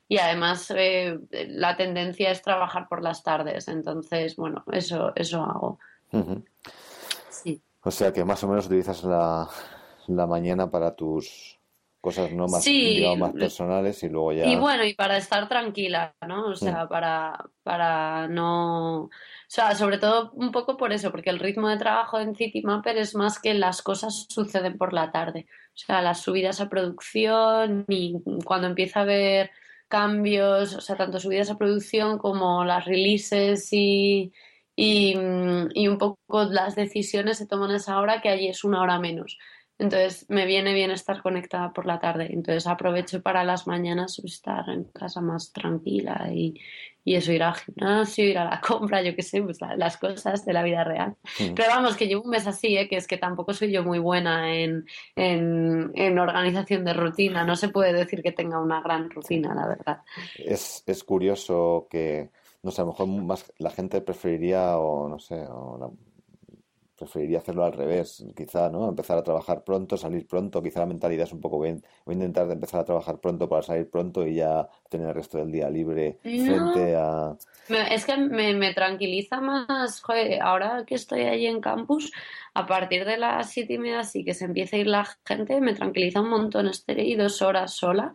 [0.07, 3.67] y además eh, la tendencia es trabajar por las tardes.
[3.67, 5.79] Entonces, bueno, eso, eso hago.
[7.29, 7.61] Sí.
[7.83, 9.47] O sea que más o menos utilizas la,
[10.07, 11.60] la mañana para tus
[12.01, 12.67] cosas no más,
[13.17, 14.45] más personales y luego ya.
[14.45, 16.47] Y bueno, y para estar tranquila, ¿no?
[16.47, 19.03] O sea, para, para no.
[19.03, 19.09] O
[19.47, 23.13] sea, sobre todo un poco por eso, porque el ritmo de trabajo en Citymapper es
[23.13, 25.45] más que las cosas suceden por la tarde.
[25.75, 29.51] O sea, las subidas a producción y cuando empieza a haber
[29.87, 34.33] cambios, o sea, tanto subidas a producción como las releases y,
[34.75, 35.13] y,
[35.73, 38.97] y un poco las decisiones se toman a esa hora que allí es una hora
[38.97, 39.37] menos.
[39.81, 42.27] Entonces me viene bien estar conectada por la tarde.
[42.31, 46.61] Entonces aprovecho para las mañanas estar en casa más tranquila y,
[47.03, 50.53] eso, ir al gimnasio, ir a la compra, yo qué sé, pues las cosas de
[50.53, 51.15] la vida real.
[51.35, 52.87] Pero vamos, que llevo un mes así, ¿eh?
[52.87, 57.43] que es que tampoco soy yo muy buena en, en, organización de rutina.
[57.43, 60.01] No se puede decir que tenga una gran rutina, la verdad.
[60.37, 62.29] Es, es curioso que,
[62.61, 65.89] no sé, a lo mejor más la gente preferiría, o no sé, o la,
[67.01, 68.87] preferiría hacerlo al revés, quizá, ¿no?
[68.87, 71.83] Empezar a trabajar pronto, salir pronto, quizá la mentalidad es un poco bien.
[72.05, 75.15] Voy a intentar de empezar a trabajar pronto para salir pronto y ya tener el
[75.15, 77.35] resto del día libre frente a...
[77.89, 82.11] Es que me, tranquiliza más, joder, ahora que estoy allí en campus,
[82.53, 85.59] a partir de las siete y media sí que se empieza a ir la gente,
[85.59, 88.13] me tranquiliza un montón, estar y dos horas sola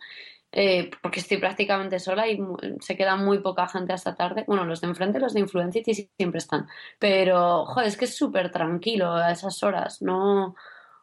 [0.58, 2.40] eh, porque estoy prácticamente sola y
[2.80, 4.44] se queda muy poca gente hasta tarde.
[4.46, 6.66] Bueno, los de enfrente, los de Influencity siempre están.
[6.98, 10.00] Pero, joder, es que es súper tranquilo a esas horas.
[10.00, 10.54] No,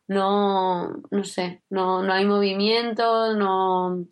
[0.08, 4.08] no, no sé, no, no hay movimiento, no,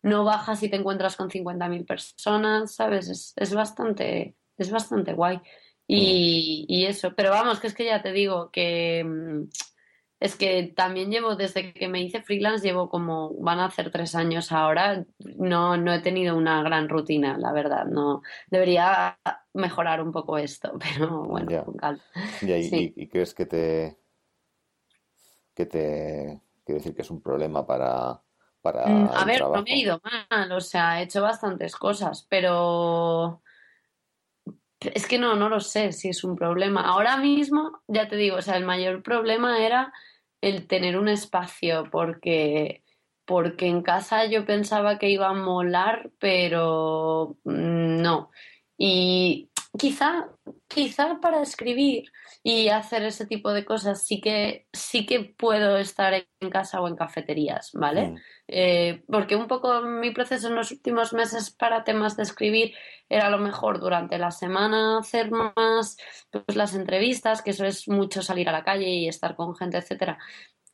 [0.00, 3.10] no bajas y te encuentras con 50.000 personas, ¿sabes?
[3.10, 5.42] Es, es, bastante, es bastante guay.
[5.86, 9.42] Y, y, eso, pero vamos, que es que ya te digo que mm,
[10.20, 14.14] es que también llevo, desde que me hice freelance, llevo como, van a hacer tres
[14.14, 19.18] años ahora, no, no he tenido una gran rutina, la verdad, no, debería
[19.54, 22.02] mejorar un poco esto, pero bueno, con calma.
[22.42, 23.98] y, crees que te,
[25.54, 28.20] que te, quiero decir que es un problema para,
[28.60, 32.26] para mm, A ver, no me he ido mal, o sea, he hecho bastantes cosas,
[32.28, 33.40] pero
[34.80, 36.82] es que no, no lo sé si es un problema.
[36.82, 39.92] Ahora mismo, ya te digo, o sea, el mayor problema era
[40.40, 42.82] el tener un espacio, porque,
[43.24, 48.30] porque en casa yo pensaba que iba a molar, pero mm, no.
[48.78, 50.28] Y quizá,
[50.68, 52.10] quizá para escribir
[52.42, 56.88] y hacer ese tipo de cosas sí que, sí que puedo estar en casa o
[56.88, 58.08] en cafeterías, ¿vale?
[58.08, 58.16] Mm.
[58.48, 62.74] Eh, porque un poco mi proceso en los últimos meses para temas de escribir
[63.08, 65.98] era a lo mejor durante la semana hacer más
[66.30, 69.76] pues, las entrevistas, que eso es mucho salir a la calle y estar con gente,
[69.76, 70.18] etcétera.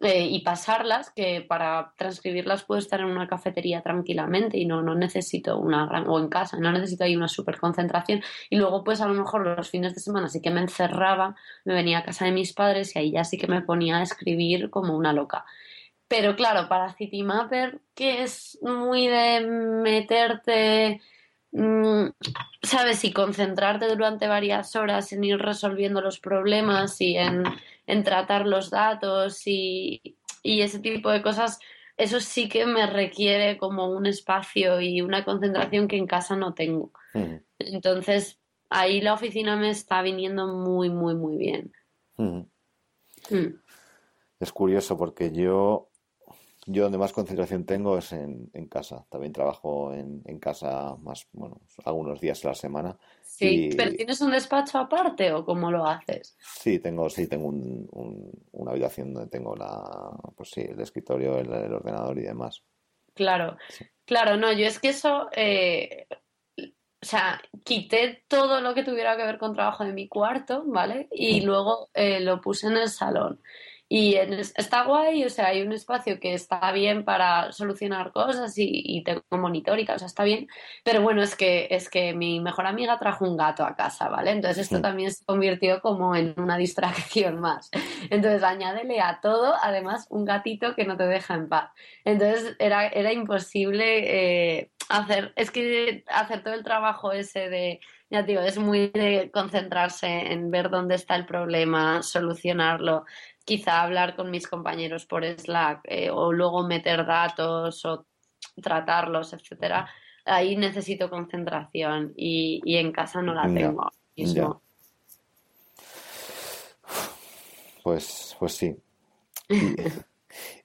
[0.00, 4.94] Eh, y pasarlas, que para transcribirlas puedo estar en una cafetería tranquilamente y no, no
[4.94, 8.22] necesito una gran, o en casa, no necesito ahí una super concentración.
[8.50, 11.34] Y luego, pues a lo mejor los fines de semana sí que me encerraba,
[11.64, 14.02] me venía a casa de mis padres y ahí ya sí que me ponía a
[14.02, 15.44] escribir como una loca.
[16.08, 21.00] Pero claro, para Citymapper, que es muy de meterte
[21.58, 22.10] Mm,
[22.62, 27.44] sabes, y concentrarte durante varias horas en ir resolviendo los problemas y en,
[28.04, 31.58] tratar los datos y, ese tipo de cosas,
[31.96, 36.54] eso sí que me requiere como un espacio y una concentración que en casa no
[36.54, 36.92] tengo.
[37.58, 38.38] Entonces,
[38.70, 41.72] ahí la oficina me está viniendo muy, muy, muy bien.
[42.16, 42.42] Mm.
[44.38, 45.88] Es curioso porque yo
[46.66, 49.06] yo donde más concentración tengo es en, casa.
[49.08, 52.98] También trabajo en, casa más, bueno, algunos días a la semana.
[53.36, 56.38] Sí, pero ¿tienes un despacho aparte o cómo lo haces?
[56.40, 62.18] Sí, tengo, sí, tengo una habitación donde tengo la, pues sí, el escritorio, el, ordenador
[62.18, 62.62] y demás.
[63.12, 63.58] Claro,
[64.06, 66.06] claro, no, yo es que eso, eh,
[66.56, 66.64] o
[67.02, 71.08] sea, quité todo lo que tuviera que ver con trabajo de mi cuarto, ¿vale?
[71.12, 73.42] Y luego eh, lo puse en el salón.
[73.88, 79.02] Y está guay, o sea, hay un espacio que está bien para solucionar cosas y,
[79.04, 80.48] tengo monitor y tal, o sea, está bien.
[80.82, 84.32] Pero bueno, es que, es que mi mejor amiga trajo un gato a casa, ¿vale?
[84.32, 87.70] Entonces esto también se convirtió como en una distracción más.
[88.10, 91.70] Entonces añádele a todo, además, un gatito que no te deja en paz.
[92.04, 98.22] Entonces era, era imposible eh, hacer, es que hacer todo el trabajo ese de ya
[98.22, 103.04] digo, es muy de concentrarse en ver dónde está el problema, solucionarlo,
[103.46, 108.04] quizá hablar con mis compañeros por Slack eh, o luego meter datos o
[108.60, 109.88] tratarlos, etcétera.
[110.24, 114.60] Ahí necesito concentración y, en casa no la tengo mismo.
[117.84, 118.76] Pues, pues sí.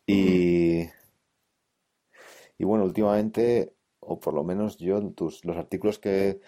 [0.07, 0.81] Y,
[2.57, 6.41] y, bueno, últimamente, o por lo menos yo, tus, los artículos que,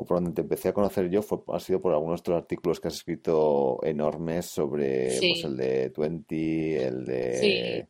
[0.00, 2.80] o por donde te empecé a conocer yo fue, ha sido por algunos otros artículos
[2.80, 7.88] que has escrito enormes sobre pues, el de Twenty, el de...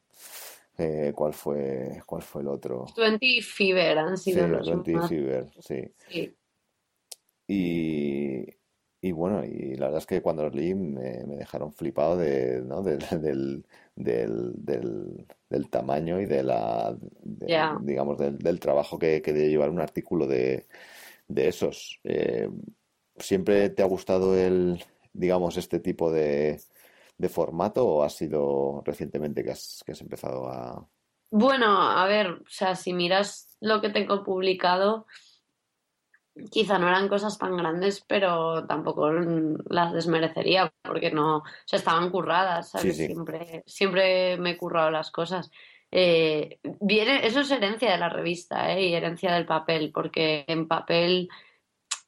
[0.76, 2.86] Eh, ¿cuál, fue, ¿Cuál fue el otro?
[2.94, 5.92] Twenty Fever han sido sí, Twenty Fever, sí.
[7.46, 8.46] Y,
[9.02, 12.82] y bueno, y la verdad es que cuando los leí me, dejaron flipado de, ¿no?
[12.82, 16.96] del, del, del, tamaño y de la,
[17.82, 20.66] digamos, del, del trabajo que, que debe llevar un artículo de,
[21.30, 22.00] de esos.
[22.04, 22.48] Eh,
[23.16, 26.60] ¿Siempre te ha gustado el, digamos, este tipo de,
[27.18, 30.86] de formato o ha sido recientemente que has, que has empezado a...?
[31.30, 35.06] Bueno, a ver, o sea, si miras lo que tengo publicado,
[36.50, 42.10] quizá no eran cosas tan grandes, pero tampoco las desmerecería porque no, o sea, estaban
[42.10, 42.96] curradas, ¿sabes?
[42.96, 45.50] Siempre, siempre me he currado las cosas.
[45.92, 48.88] Eh, viene, eso es herencia de la revista ¿eh?
[48.88, 51.28] y herencia del papel, porque en papel,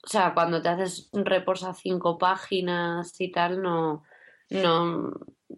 [0.05, 4.05] o sea, cuando te haces reports a cinco páginas y tal, no,
[4.51, 5.12] no,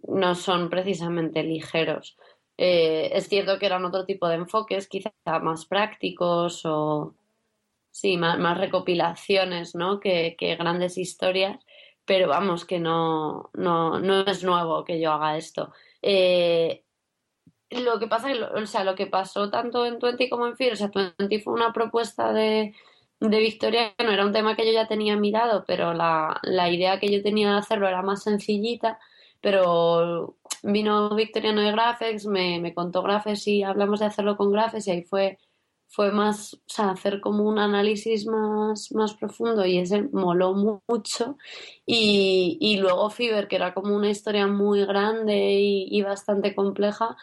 [0.09, 2.17] no son precisamente ligeros.
[2.57, 5.13] Eh, es cierto que eran otro tipo de enfoques, quizá
[5.43, 7.15] más prácticos o
[7.91, 10.01] sí, más, recopilaciones, ¿no?
[10.01, 11.59] Que, grandes historias,
[12.05, 15.73] pero vamos, que no, no, no es nuevo que yo haga esto.
[17.83, 20.77] Lo que pasa, o sea, lo que pasó tanto en Twenty como en Fear, o
[20.77, 22.75] sea, Twenty fue una propuesta de,
[23.21, 26.99] de Victoria, no era un tema que yo ya tenía mirado, pero la, la idea
[27.01, 28.99] que yo tenía de hacerlo era más sencillita,
[29.41, 34.87] pero vino Victoriano de Graphics, me, me contó Graphics y hablamos de hacerlo con Graphics
[34.89, 35.39] y ahí fue,
[35.89, 40.55] fue más, o sea, hacer como un análisis más, más profundo y ese moló
[40.89, 41.37] mucho.
[41.87, 47.17] Y, y luego Fiber, que era como una historia muy grande y, y bastante compleja,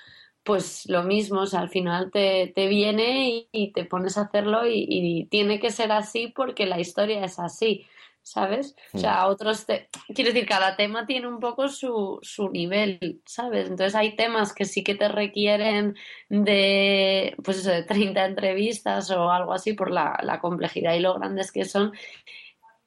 [0.43, 4.61] pues lo mismo, o sea, al final te, te viene y, te pones a hacerlo
[4.67, 7.85] y, tiene que ser así porque la historia es así,
[8.23, 8.75] ¿sabes?
[8.93, 9.29] O sea, hmm.
[9.29, 9.89] otros, te...
[10.15, 13.69] quiero decir, cada tema tiene un poco su, su nivel, ¿sabes?
[13.69, 15.95] Entonces hay temas que sí que te requieren
[16.29, 21.13] de, pues eso, de 30 entrevistas o algo así por la, la complejidad y lo
[21.13, 21.91] grandes que son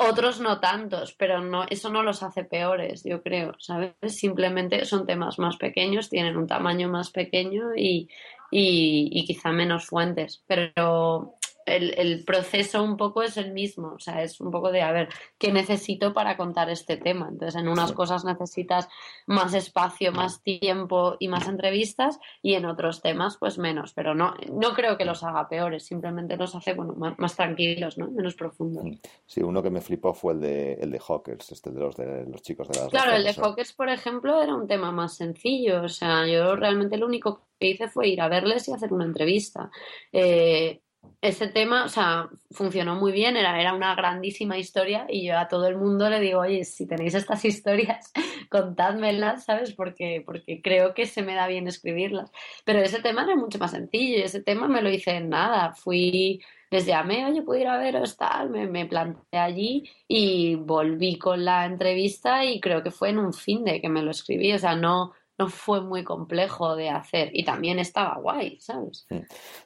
[0.08, 3.92] otros no tantos, pero no, eso no los hace peores, yo creo, ¿sabes?
[4.06, 8.08] Simplemente son temas más pequeños, tienen un tamaño más pequeño y,
[8.50, 10.42] y, quizá menos fuentes.
[10.46, 11.34] Pero
[11.66, 15.08] el, proceso un poco es el mismo, o sea, es un poco de, a ver,
[15.38, 17.28] ¿qué necesito para contar este tema?
[17.28, 18.88] Entonces, en unas cosas necesitas
[19.26, 24.34] más espacio, más tiempo y más entrevistas y en otros temas, pues menos, pero no,
[24.52, 28.10] no creo que los haga peores, simplemente los hace, bueno, más, tranquilos, ¿no?
[28.10, 28.84] Menos profundos.
[29.26, 32.26] Sí, uno que me flipó fue el de, el de Hawkers, este de los, de
[32.26, 32.88] los chicos de las...
[32.88, 36.96] Claro, el de Hawkers, por ejemplo, era un tema más sencillo, o sea, yo realmente
[36.96, 39.70] lo único que hice fue ir a verles y hacer una entrevista.
[40.12, 40.80] Eh,
[41.24, 45.48] ese tema, o sea, funcionó muy bien, era, era una grandísima historia y yo a
[45.48, 48.12] todo el mundo le digo, oye, si tenéis estas historias,
[48.50, 49.72] contádmelas, ¿sabes?
[49.72, 52.30] Porque, porque creo que se me da bien escribirlas.
[52.64, 55.74] Pero ese tema era mucho más sencillo y ese tema me lo hice en nada.
[55.74, 58.50] Fui, les llamé, oye, ¿puedo ir a veros tal?
[58.50, 63.32] Me, me planté allí y volví con la entrevista y creo que fue en un
[63.32, 67.30] fin de que me lo escribí, o sea, no no fue muy complejo de hacer
[67.32, 69.06] y también estaba guay, ¿sabes?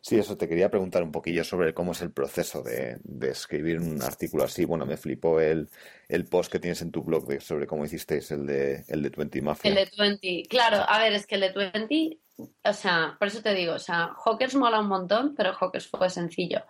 [0.00, 2.98] Sí, eso te quería preguntar un poquillo sobre cómo es el proceso de,
[3.28, 4.64] escribir un artículo así.
[4.64, 5.68] Bueno, me flipó el,
[6.08, 9.10] el post que tienes en tu blog de, sobre cómo hicisteis el de, el de
[9.10, 9.68] 20 Mafia.
[9.68, 12.18] El de 20, claro, a ver, es que el de 20,
[12.64, 16.08] o sea, por eso te digo, o sea, Hawkers mola un montón, pero Hawkers fue
[16.08, 16.64] sencillo.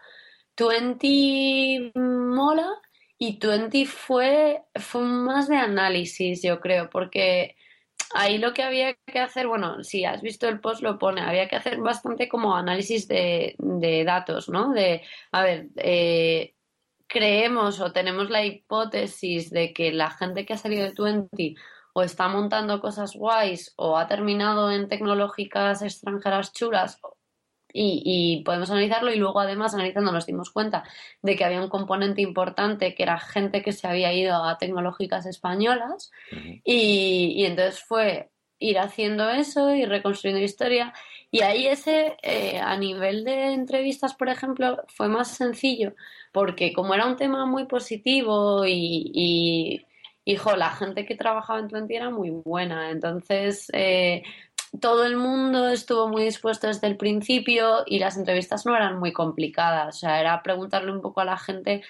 [0.58, 2.68] 20 mola
[3.16, 7.56] y 20 fue, fue más de análisis, yo creo, porque
[8.14, 11.48] ahí lo que había que hacer, bueno, si has visto el post lo pone, había
[11.48, 13.54] que hacer bastante como análisis de,
[14.06, 14.72] datos, ¿no?
[14.72, 15.02] De,
[15.32, 16.54] a ver, eh,
[17.06, 21.56] creemos o tenemos la hipótesis de que la gente que ha salido de Twenty
[21.94, 27.00] o está montando cosas guays o ha terminado en tecnológicas extranjeras chulas
[27.72, 30.84] y, podemos analizarlo y luego además analizando nos dimos cuenta
[31.22, 35.26] de que había un componente importante que era gente que se había ido a tecnológicas
[35.26, 36.10] españolas
[36.64, 40.92] y, entonces fue ir haciendo eso y reconstruyendo historia
[41.30, 45.94] y ahí ese eh, a nivel de entrevistas por ejemplo fue más sencillo
[46.32, 49.86] porque como era un tema muy positivo y, y
[50.28, 52.90] hijo, la gente que trabajaba en Twenty era muy buena.
[52.90, 54.22] Entonces, eh,
[54.80, 59.12] todo el mundo estuvo muy dispuesto desde el principio y las entrevistas no eran muy
[59.12, 59.96] complicadas.
[59.96, 61.82] O sea, era preguntarle un poco a la gente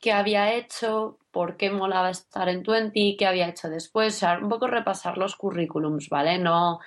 [0.00, 4.16] qué había hecho, por qué molaba estar en Twenty, qué había hecho después.
[4.16, 6.38] O sea, un poco repasar los currículums, ¿vale?
[6.38, 6.80] No,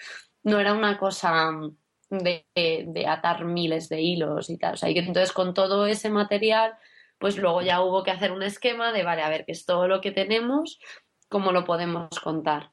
[0.43, 1.51] no era una cosa
[2.09, 4.73] de, atar miles de hilos y tal.
[4.73, 6.73] O sea, y entonces con todo ese material,
[7.17, 9.87] pues luego ya hubo que hacer un esquema de, vale, a ver, qué es todo
[9.87, 10.79] lo que tenemos,
[11.29, 12.69] cómo lo podemos contar.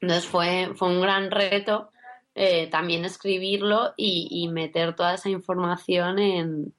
[0.00, 1.90] Entonces fue, fue un gran reto
[2.34, 6.74] eh, también escribirlo y, meter toda esa información en,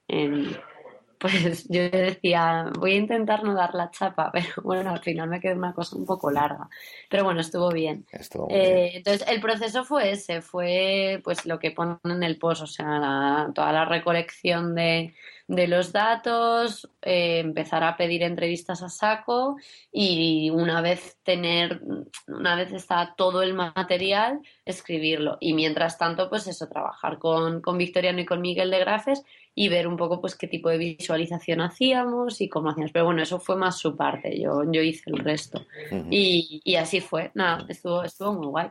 [1.22, 5.40] pues yo decía, voy a intentar no dar la chapa, pero bueno, al final me
[5.40, 6.68] quedó una cosa un poco larga.
[7.08, 8.04] Pero bueno, estuvo bien.
[8.50, 12.66] Eh, entonces, el proceso fue ese, fue pues lo que ponen en el post, o
[12.66, 15.14] sea, toda la recolección de,
[15.46, 19.56] de los datos, eh, empezar a pedir entrevistas a saco
[19.92, 21.82] y una vez tener,
[22.26, 25.36] una vez está todo el material, escribirlo.
[25.40, 29.22] Y mientras tanto, pues eso, trabajar con, con Victoriano y con Miguel de Grafes
[29.54, 32.92] y ver un poco pues qué tipo de visualización hacíamos y cómo hacíamos.
[32.92, 35.66] Pero bueno, eso fue más su parte, yo, yo hice el resto.
[36.10, 38.70] y, y, así fue, nada, estuvo, estuvo muy guay.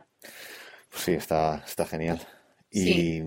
[0.90, 2.20] Sí, está, está genial.
[2.70, 3.22] Y,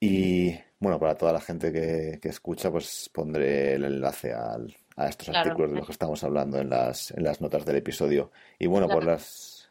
[0.00, 5.28] y bueno, para toda la gente que, escucha, pues pondré el enlace al, a estos
[5.30, 8.30] artículos de los que estamos hablando en las, en las notas del episodio.
[8.58, 9.62] Y bueno, por las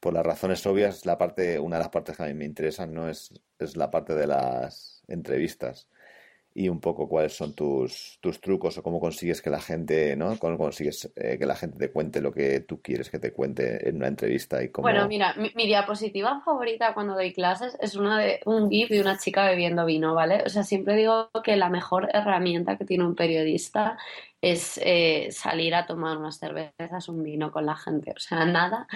[0.00, 2.94] por las razones obvias, la parte, una de las partes que a mí me interesan
[2.94, 5.88] no es, es la parte de las entrevistas
[6.58, 10.36] y un poco cuáles son tus, tus trucos o cómo consigues que la gente, ¿no?
[10.38, 13.88] Cómo consigues eh, que la gente te cuente lo que tú quieres que te cuente
[13.88, 14.82] en una entrevista y cómo...
[14.82, 19.18] Bueno, mira, mi, diapositiva favorita cuando doy clases es una de un GIF de una
[19.18, 20.42] chica bebiendo vino, ¿vale?
[20.44, 23.96] O sea, siempre digo que la mejor herramienta que tiene un periodista
[24.40, 28.12] es eh, salir a tomar unas cervezas, un vino con la gente.
[28.16, 28.88] O sea, nada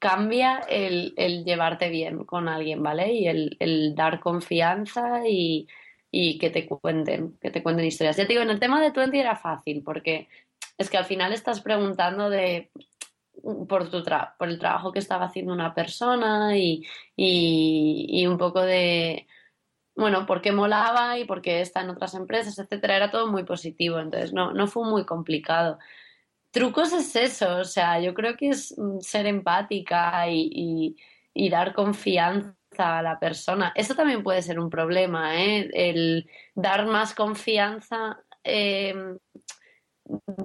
[0.00, 3.12] cambia el, el llevarte bien con alguien, ¿vale?
[3.12, 5.68] Y el, el dar confianza y
[6.10, 8.16] y que te cuenten, que te cuenten historias.
[8.16, 10.28] Ya te digo, en el tema de Twenty era fácil, porque
[10.78, 12.70] es que al final estás preguntando de
[13.68, 14.02] por, tu
[14.38, 16.86] por el trabajo que estaba haciendo una persona y,
[17.16, 19.26] y, un poco de,
[19.94, 22.96] bueno, por qué molaba y por qué está en otras empresas, etcétera.
[22.96, 25.78] Era todo muy positivo, entonces no, no fue muy complicado.
[26.50, 30.96] Trucos es eso, o sea, yo creo que es ser empática y,
[31.32, 33.72] y dar confianza a la persona.
[33.74, 35.68] Eso también puede ser un problema, ¿eh?
[35.72, 38.20] El dar más confianza.
[38.42, 38.94] Eh,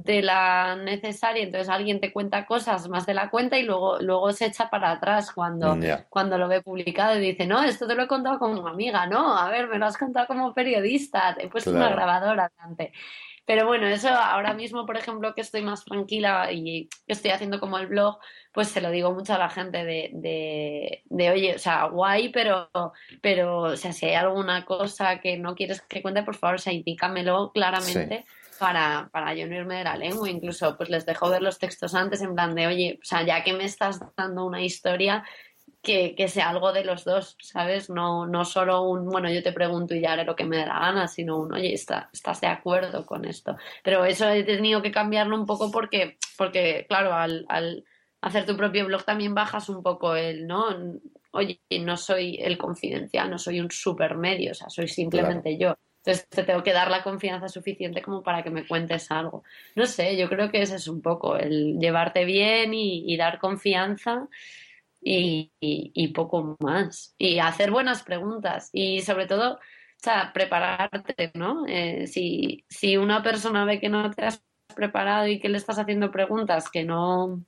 [0.04, 4.32] de la necesaria, entonces alguien te cuenta cosas más de la cuenta y luego, luego
[4.32, 5.78] se echa para atrás cuando,
[6.10, 9.38] cuando lo ve publicado y dice, no, esto te lo he contado como amiga, no,
[9.38, 12.94] a ver, me lo has contado como periodista, te he puesto una grabadora delante.
[13.46, 17.78] Pero bueno, eso ahora mismo, por ejemplo, que estoy más tranquila y estoy haciendo como
[17.78, 18.18] el blog,
[18.52, 22.30] pues se lo digo mucho a la gente de, de, de oye, o sea, guay,
[22.30, 22.70] pero,
[23.22, 26.60] pero, o sea, si hay alguna cosa que no quieres que cuente, por favor, o
[26.60, 28.26] sea, indícamelo claramente.
[28.58, 31.94] Para, para yo no irme de la lengua, incluso pues les dejo ver los textos
[31.94, 35.26] antes en plan de, oye, o sea, ya que me estás dando una historia,
[35.86, 37.90] que, sea algo de los dos, ¿sabes?
[37.90, 40.66] No, no solo un, bueno, yo te pregunto y ya haré lo que me dé
[40.66, 43.56] la gana, sino un, oye, está, ¿estás de acuerdo con esto?
[43.84, 47.86] Pero eso he tenido que cambiarlo un poco porque, porque claro, al, al
[48.22, 50.66] hacer tu propio blog también bajas un poco el, ¿no?
[51.32, 55.78] Oye, no soy el confidencial, no soy un supermedio, o sea, soy simplemente yo.
[55.98, 59.44] Entonces te tengo que dar la confianza suficiente como para que me cuentes algo.
[59.76, 63.40] No sé, yo creo que ese es un poco el llevarte bien y, y dar
[63.40, 64.28] confianza
[65.06, 67.14] y, poco más.
[67.18, 69.60] Y hacer buenas preguntas y sobre todo, o
[69.98, 71.66] sea, prepararte, ¿no?
[71.68, 74.44] Eh, si, si una persona ve que no te has
[74.76, 77.44] preparado y que le estás haciendo preguntas que no...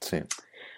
[0.00, 0.18] Sí.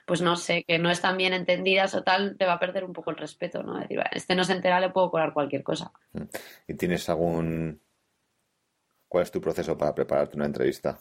[0.06, 2.92] Pues no sé, que no están bien entendidas o tal, te va a perder un
[2.92, 3.80] poco el respeto, ¿no?
[3.80, 5.90] Decir, este no se entera, le puedo colar cualquier cosa.
[6.12, 6.22] Mm.
[6.68, 7.80] ¿Y tienes algún...
[9.08, 11.00] ¿Cuál es tu proceso para prepararte una entrevista?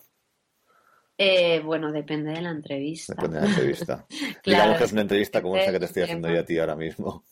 [1.17, 3.13] Eh, bueno, depende de la entrevista.
[3.13, 4.05] Depende de la entrevista.
[4.45, 6.75] Digamos que es una entrevista como esa que te estoy haciendo yo a ti ahora
[6.75, 7.23] mismo.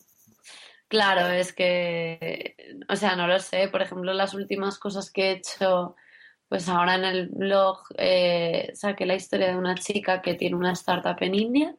[0.87, 2.55] Claro, es que,
[2.87, 3.67] o sea, no lo sé.
[3.67, 5.95] Por ejemplo, las últimas cosas que he hecho,
[6.47, 10.73] pues ahora en el blog eh, saqué la historia de una chica que tiene una
[10.73, 11.75] startup en India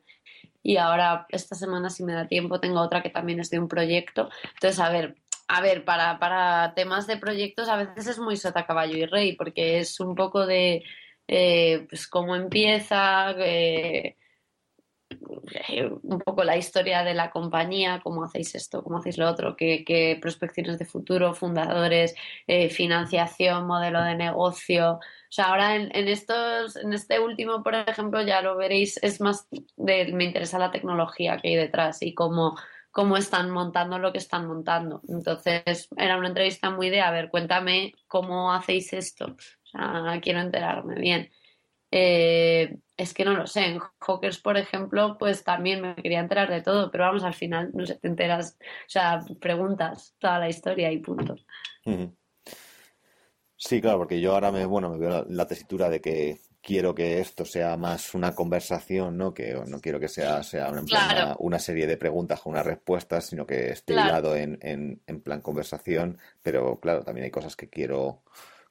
[0.64, 3.68] y ahora esta semana, si me da tiempo, tengo otra que también es de un
[3.68, 4.30] proyecto.
[4.54, 5.14] Entonces, a ver,
[5.46, 9.36] a ver, para, para temas de proyectos a veces es muy sota caballo y rey,
[9.36, 10.82] porque es un poco de
[11.28, 14.16] eh, pues cómo empieza, eh,
[16.02, 20.18] un poco la historia de la compañía, cómo hacéis esto, cómo hacéis lo otro, qué,
[20.20, 22.14] prospecciones de futuro, fundadores,
[22.46, 24.94] eh, financiación, modelo de negocio.
[24.94, 25.00] O
[25.30, 30.12] sea, ahora en, estos, en este último, por ejemplo, ya lo veréis, es más de,
[30.12, 32.56] me interesa la tecnología que hay detrás y cómo,
[32.90, 35.02] cómo están montando lo que están montando.
[35.08, 39.36] Entonces, era una entrevista muy de, a ver, cuéntame cómo hacéis esto
[40.20, 41.30] quiero enterarme bien.
[41.96, 43.66] Eh, es que no lo sé.
[43.66, 47.70] En Hawkers, por ejemplo, pues también me quería enterar de todo, pero vamos, al final
[47.72, 51.36] no sé, te enteras, o sea, preguntas toda la historia y punto.
[53.56, 57.20] Sí, claro, porque yo ahora me, bueno, me veo la, tesitura de que quiero que
[57.20, 59.32] esto sea más una conversación, ¿no?
[59.32, 60.72] Que no quiero que sea, sea
[61.38, 64.34] una, serie de preguntas con unas respuestas, sino que esté claro.
[64.34, 68.22] en, en plan conversación, pero claro, también hay cosas que quiero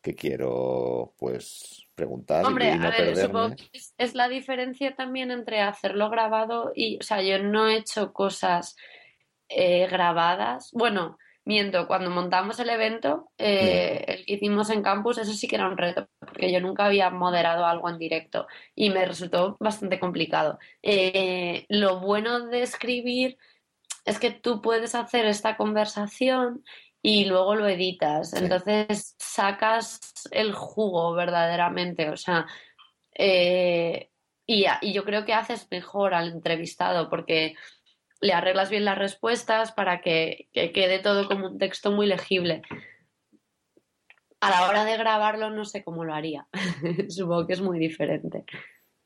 [0.03, 5.31] que quiero pues preguntar Hombre, y no a ver, supongo que es, la diferencia también
[5.31, 8.75] entre hacerlo grabado y, o sea, yo no he hecho cosas
[9.47, 10.71] eh, grabadas.
[10.73, 15.55] Bueno, miento, cuando montamos el evento, eh, el que hicimos en campus, eso sí que
[15.55, 19.99] era un reto, porque yo nunca había moderado algo en directo y me resultó bastante
[19.99, 20.59] complicado.
[20.81, 23.37] Eh, lo bueno de escribir
[24.03, 26.65] es que tú puedes hacer esta conversación
[27.05, 28.33] y luego lo editas.
[28.33, 29.99] Entonces sacas
[30.31, 32.09] el jugo verdaderamente.
[32.09, 32.47] O sea,
[33.13, 34.09] eh,
[34.47, 37.55] y, yo creo que haces mejor al entrevistado porque
[38.21, 42.61] le arreglas bien las respuestas para que, quede todo como un texto muy legible.
[44.39, 46.47] A la hora de grabarlo no sé cómo lo haría.
[47.09, 48.45] Supongo que es muy diferente.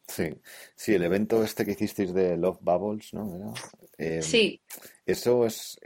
[0.07, 0.29] Sí,
[0.75, 3.53] sí, el evento este que hicisteis de Love Bubbles, ¿no?
[3.97, 4.61] Eh, sí.
[5.05, 5.79] Eso es,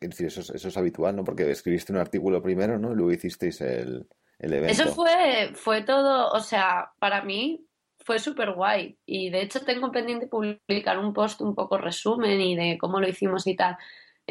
[0.00, 1.24] es, eso es habitual, ¿no?
[1.24, 2.92] Porque escribiste un artículo primero, ¿no?
[2.92, 4.06] Y luego hicisteis el,
[4.38, 4.72] el evento.
[4.72, 7.66] Eso fue, fue todo, o sea, para mí
[8.04, 8.98] fue súper guay.
[9.06, 13.08] Y de hecho tengo pendiente publicar un post un poco resumen y de cómo lo
[13.08, 13.76] hicimos y tal.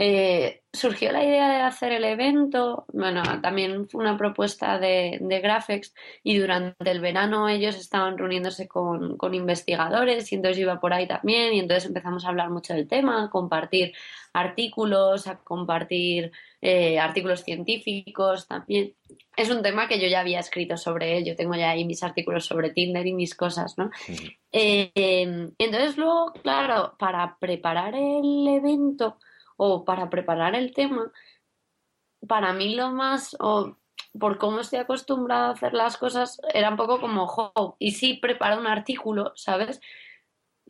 [0.02, 5.42] Eh, surgió la idea de hacer el evento, bueno, también fue una propuesta de, de
[5.42, 5.94] Graphics
[6.24, 11.06] y durante el verano ellos estaban reuniéndose con, con, investigadores y entonces iba por ahí
[11.06, 13.92] también y entonces empezamos a hablar mucho del tema, a compartir
[14.32, 16.32] artículos, a compartir
[16.62, 18.94] eh, artículos científicos también.
[19.36, 22.46] Es un tema que yo ya había escrito sobre ello, tengo ya ahí mis artículos
[22.46, 23.92] sobre Tinder y mis cosas, ¿no?
[24.54, 24.92] Eh,
[25.58, 29.18] entonces luego, claro, para preparar el evento
[29.60, 31.12] o para preparar el tema,
[32.28, 33.78] para mí lo más, o
[34.18, 38.16] por cómo estoy acostumbrada a hacer las cosas, era un poco como, jo, y sí,
[38.16, 39.82] prepara un artículo, ¿sabes?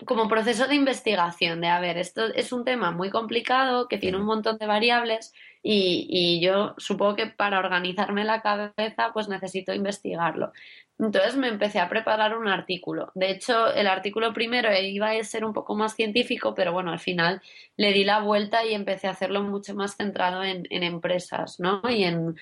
[0.05, 4.17] Como proceso de investigación, de, a ver, esto es un tema muy complicado, que tiene
[4.17, 9.73] un montón de variables, y, y, yo supongo que para organizarme la cabeza pues necesito
[9.73, 10.51] investigarlo.
[10.99, 13.11] Entonces me empecé a preparar un artículo.
[13.15, 16.99] De hecho, el artículo primero iba a ser un poco más científico, pero bueno, al
[16.99, 17.41] final
[17.77, 21.81] le di la vuelta y empecé a hacerlo mucho más centrado en, empresas, ¿no?
[21.89, 22.35] Y en,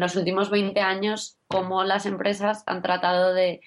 [0.00, 3.60] los últimos 20 años, cómo las empresas han tratado de,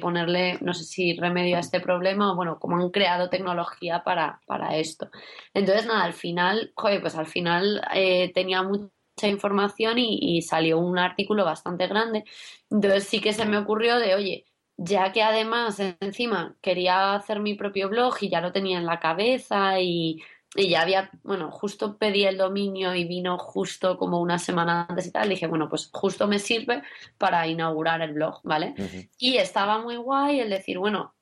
[0.00, 4.40] ponerle, no sé si remedio a este problema o bueno, cómo han creado tecnología para,
[4.46, 5.10] para esto.
[5.54, 8.92] Entonces, nada, al final, joder, pues al final eh, tenía mucho
[9.28, 12.24] información y, salió un artículo bastante grande.
[12.70, 14.46] Entonces sí que se me ocurrió de, oye,
[14.76, 19.00] ya que además encima quería hacer mi propio blog y ya lo tenía en la
[19.00, 20.22] cabeza y,
[20.54, 25.10] ya había, bueno, justo pedí el dominio y vino justo como una semana antes y
[25.10, 26.82] tal, dije, bueno, pues justo me sirve
[27.16, 28.74] para inaugurar el blog, ¿vale?
[29.18, 31.14] Y estaba muy guay el decir, bueno,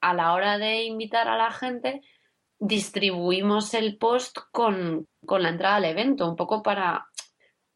[0.00, 2.00] a la hora de invitar a la gente,
[2.58, 7.07] distribuimos el post con, con la entrada al evento, un poco para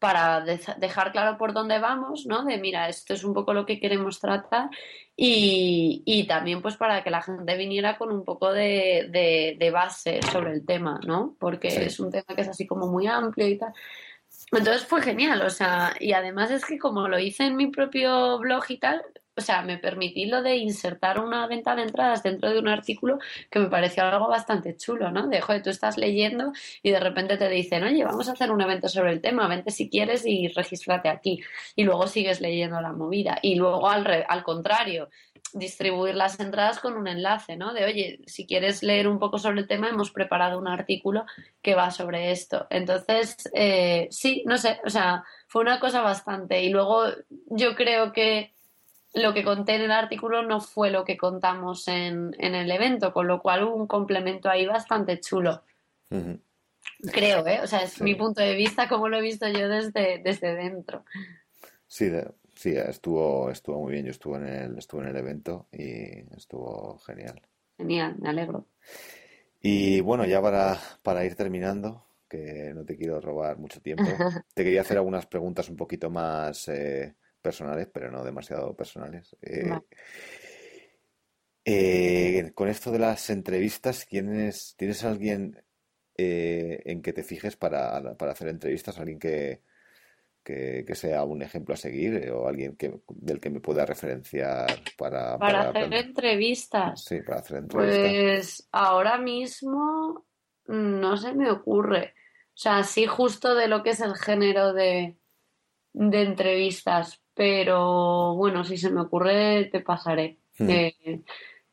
[0.03, 2.43] para dejar claro por dónde vamos, ¿no?
[2.43, 4.69] De mira, esto es un poco lo que queremos tratar
[5.15, 10.65] y, también pues para que la gente viniera con un poco de, base sobre el
[10.65, 11.37] tema, ¿no?
[11.39, 13.71] Porque es un tema que es así como muy amplio y tal.
[14.51, 18.39] Entonces fue genial, o sea, y además es que como lo hice en mi propio
[18.39, 19.01] blog y tal,
[19.35, 23.19] o sea, me permití lo de insertar una venta de entradas dentro de un artículo
[23.49, 25.27] que me pareció algo bastante chulo, ¿no?
[25.27, 28.61] De, joder, tú estás leyendo y de repente te dicen, oye, vamos a hacer un
[28.61, 31.41] evento sobre el tema, vente si quieres y regístrate aquí.
[31.75, 33.39] Y luego sigues leyendo la movida.
[33.41, 35.09] Y luego al, al contrario,
[35.53, 37.73] distribuir las entradas con un enlace, ¿no?
[37.73, 41.25] De, oye, si quieres leer un poco sobre el tema, hemos preparado un artículo
[41.61, 42.67] que va sobre esto.
[42.69, 46.63] Entonces, eh, sí, no sé, o sea, fue una cosa bastante.
[46.63, 47.05] Y luego
[47.47, 48.52] yo creo que
[49.13, 53.27] lo que conté en el artículo no fue lo que contamos en, el evento, con
[53.27, 55.63] lo cual hubo un complemento ahí bastante chulo.
[57.11, 57.59] Creo, ¿eh?
[57.61, 61.05] O sea, es mi punto de vista, como lo he visto yo desde, desde dentro.
[61.87, 62.11] Sí,
[62.55, 64.05] sí, estuvo, estuvo muy bien.
[64.05, 67.41] Yo estuve en el, estuve en el evento y estuvo genial.
[67.77, 68.65] Genial, me alegro.
[69.61, 74.03] Y bueno, ya para, para ir terminando, que no te quiero robar mucho tiempo,
[74.53, 79.35] te quería hacer algunas preguntas un poquito más eh, personales, pero no demasiado personales.
[79.41, 79.77] Eh,
[81.65, 85.61] eh, con esto de las entrevistas, ¿tienes, ¿tienes alguien
[86.17, 88.97] eh, en que te fijes para, hacer entrevistas?
[88.97, 89.61] ¿Alguien que,
[90.43, 94.67] que, sea un ejemplo a seguir o alguien que, del que me pueda referenciar
[94.97, 95.37] para...
[95.37, 97.03] Para, hacer entrevistas.
[97.03, 97.99] Sí, para hacer entrevistas.
[97.99, 100.25] Pues ahora mismo
[100.67, 102.13] no se me ocurre.
[102.47, 105.17] O sea, sí justo de lo que es el género de,
[105.93, 110.37] de entrevistas, pero bueno, si se me ocurre, te pasaré.
[110.57, 110.69] Hmm.
[110.69, 111.21] Eh,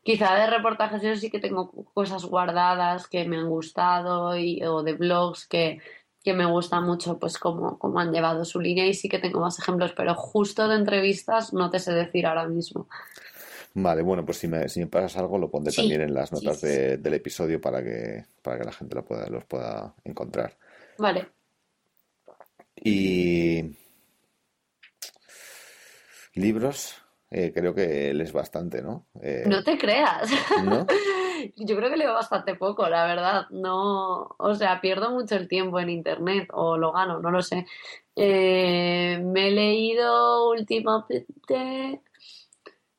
[0.03, 4.83] quizá de reportajes yo sí que tengo cosas guardadas que me han gustado y, o
[4.83, 5.79] de blogs que,
[6.25, 9.57] me gusta mucho, pues cómo, cómo han llevado su línea y sí que tengo más
[9.59, 12.87] ejemplos, pero justo de entrevistas no te sé decir ahora mismo.
[13.73, 16.61] Vale, bueno, pues si me, si me pasas algo lo pondré también en las notas
[16.61, 20.57] del episodio para que, para que la gente lo pueda, los pueda encontrar.
[20.97, 21.27] Vale.
[22.75, 23.75] Y
[26.33, 29.07] Libros, eh, creo que lees bastante, ¿no?
[29.21, 30.29] Eh, no te creas.
[31.55, 33.47] Yo creo que leo bastante poco, la verdad.
[33.49, 37.65] No, o sea, pierdo mucho el tiempo en internet o lo gano, no lo sé.
[38.15, 42.01] Eh, me he leído últimamente,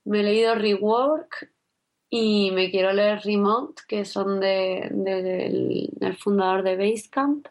[0.05, 1.51] me he leído Rework
[2.09, 7.49] y me quiero leer Remote, que son de, del fundador de Basecamp.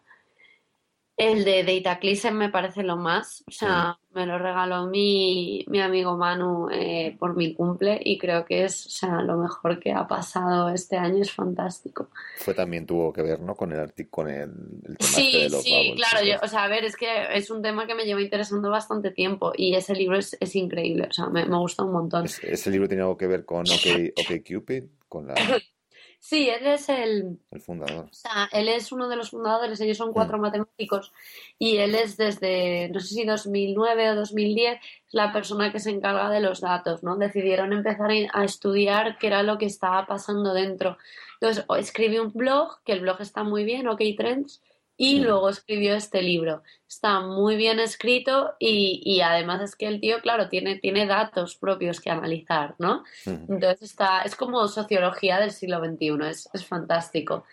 [1.21, 3.43] El de Data Clisen me parece lo más.
[3.47, 8.43] O sea, me lo regaló mi, mi amigo Manu eh, por mi cumple y creo
[8.43, 11.21] que es o sea, lo mejor que ha pasado este año.
[11.21, 12.09] Es fantástico.
[12.37, 13.53] Fue también tuvo que ver, ¿no?
[13.53, 14.49] Con el, con el,
[14.97, 16.39] tema sí, este de los Sí, claro.
[16.41, 19.53] o sea, a ver, es que es un tema que me lleva interesando bastante tiempo
[19.55, 21.07] y ese libro es, es increíble.
[21.07, 22.25] O sea, me, me gusta un montón.
[22.25, 24.85] ¿Ese libro tiene algo que ver con OK, okay Cupid?
[25.07, 25.35] Con la...
[26.23, 27.39] Sí, él es el...
[27.49, 28.05] El fundador.
[28.05, 30.41] O sea, él es uno de los fundadores, ellos son cuatro mm.
[30.41, 31.11] matemáticos
[31.57, 36.29] y él es desde, no sé si 2009 o 2010, la persona que se encarga
[36.29, 37.17] de los datos, ¿no?
[37.17, 40.99] Decidieron empezar a estudiar qué era lo que estaba pasando dentro.
[41.39, 44.61] Entonces, escribió un blog, que el blog está muy bien, OK Trends,
[45.01, 46.61] y luego escribió este libro.
[46.87, 51.99] Está muy bien escrito y, además es que el tío, claro, tiene, tiene datos propios
[51.99, 53.03] que analizar, ¿no?
[53.25, 57.45] Entonces está, es como sociología del siglo XXI, es, fantástico.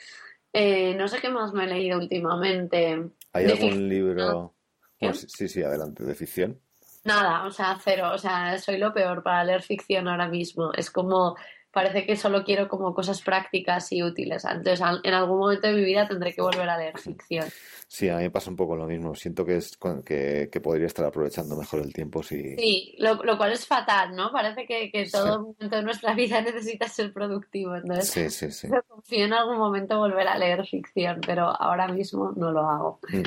[0.52, 3.08] Eh, no sé qué más me he leído últimamente.
[3.32, 4.54] ¿Hay algún libro?
[5.14, 6.60] sí, sí, adelante, de ficción.
[7.04, 8.10] Nada, o sea, cero.
[8.12, 10.70] O sea, soy lo peor para leer ficción ahora mismo.
[10.74, 11.34] Es como
[11.70, 14.44] parece que solo quiero como cosas prácticas y útiles.
[14.44, 17.46] Entonces, en algún momento de mi vida tendré que volver a leer ficción.
[17.86, 19.14] Sí, a mí me pasa un poco lo mismo.
[19.14, 22.56] Siento que, es, que, que podría estar aprovechando mejor el tiempo si...
[22.56, 24.30] Sí, lo, lo cual es fatal, ¿no?
[24.30, 27.76] Parece que, que todo momento de nuestra vida necesita ser productivo.
[27.76, 28.68] Entonces, sí, sí, sí.
[28.86, 33.00] confío en algún momento volver a leer ficción, pero ahora mismo no lo hago.
[33.08, 33.22] Mm.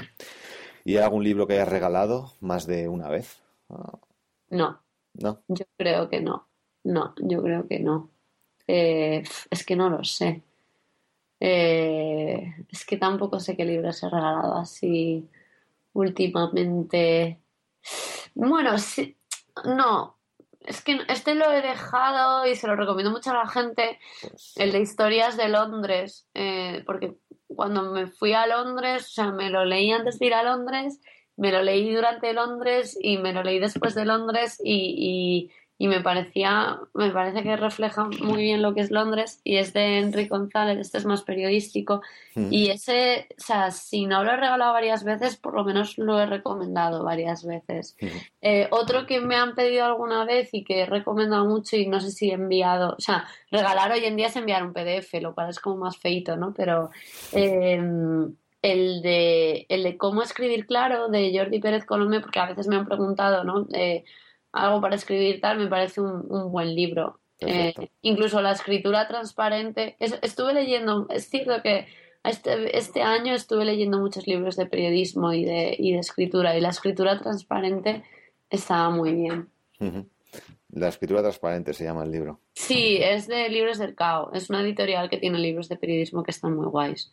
[0.84, 3.42] ¿Y algún libro que hayas regalado más de una vez?
[4.50, 4.82] No.
[5.14, 5.42] ¿No?
[5.48, 6.48] Yo creo que no.
[6.84, 8.11] No, yo creo que no.
[8.74, 10.44] Eh, es que no lo sé.
[11.42, 15.28] Eh, es que tampoco sé qué libros he regalado así
[15.92, 17.42] últimamente.
[18.34, 19.18] Bueno, sí,
[19.66, 20.18] no.
[20.62, 24.00] Es que este lo he dejado y se lo recomiendo mucho a la gente.
[24.22, 26.30] Pues el de historias de Londres.
[26.34, 27.18] Eh, porque
[27.48, 31.02] cuando me fui a Londres, o sea, me lo leí antes de ir a Londres,
[31.36, 35.52] me lo leí durante Londres y me lo leí después de Londres y y
[35.88, 40.00] me parecía, me parece que refleja muy bien lo que es Londres y es de
[40.00, 42.02] Enrique González, este es más periodístico
[42.36, 42.48] mm.
[42.52, 46.20] y ese, o sea, si no lo he regalado varias veces, por lo menos lo
[46.20, 47.96] he recomendado varias veces.
[48.00, 48.08] Mm.
[48.42, 52.00] Eh, otro que me han pedido alguna vez y que he recomendado mucho y no
[52.00, 55.34] sé si he enviado, o sea, regalar hoy en día es enviar un PDF, lo
[55.34, 56.54] cual es como más feito, ¿no?
[56.54, 56.92] Pero...
[57.32, 62.68] Em, el de, el de cómo escribir claro de Jordi Pérez Colomé, porque a veces
[62.68, 63.68] me han preguntado, ¿no?
[64.52, 67.20] Algo para escribir tal, me parece un, buen libro.
[67.40, 69.96] Eh, incluso la escritura transparente.
[70.00, 71.88] estuve leyendo, es cierto que
[72.24, 76.62] este, este año estuve leyendo muchos libros de periodismo y de, y de escritura, y
[76.62, 78.04] la escritura transparente
[78.50, 79.50] estaba muy bien.
[80.70, 82.40] La escritura transparente se llama el libro.
[82.54, 84.32] Sí, es de Libros del Cao.
[84.34, 87.12] Es una editorial que tiene libros de periodismo que están muy guays.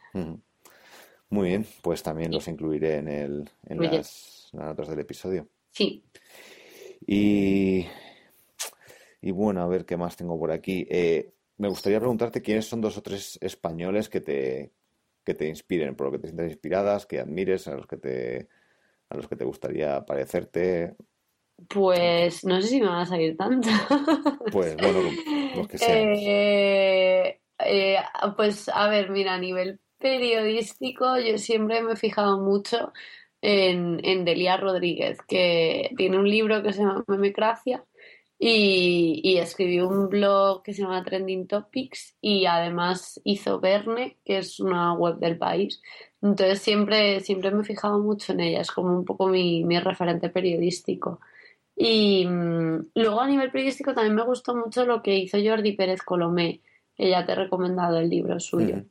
[1.31, 5.49] Muy bien, pues también los incluiré en, el, en las notas del episodio.
[5.73, 6.05] Sí.
[7.11, 7.87] Y,
[9.23, 10.87] y bueno, a ver qué más tengo por aquí.
[10.91, 14.73] Eh, me gustaría preguntarte quiénes son dos o tres españoles que te,
[15.25, 18.49] que te inspiren, por lo que te sientas inspiradas, que admires, a los que te,
[19.09, 20.97] a los que te gustaría parecerte.
[21.67, 23.71] Pues no sé si me van a salir tanto.
[24.53, 25.01] Pues bueno,
[25.57, 26.13] los que sean.
[26.15, 27.97] Eh, eh,
[28.37, 32.93] pues a ver, mira, a nivel periodístico yo siempre me he fijado mucho
[33.41, 37.85] en, en Delia Rodríguez, que tiene un libro que se llama Memecracia
[38.39, 44.39] y, y, escribió un blog que se llama Trending Topics y además hizo Verne, que
[44.39, 45.83] es una web del país.
[46.23, 49.79] Entonces siempre, siempre me he fijado mucho en ella, es como un poco mi, mi
[49.81, 51.21] referente periodístico.
[51.77, 56.03] Y mm, luego a nivel periodístico también me gustó mucho lo que hizo Jordi Pérez
[56.03, 56.61] Colomé,
[56.97, 58.83] ya te he recomendado el libro suyo.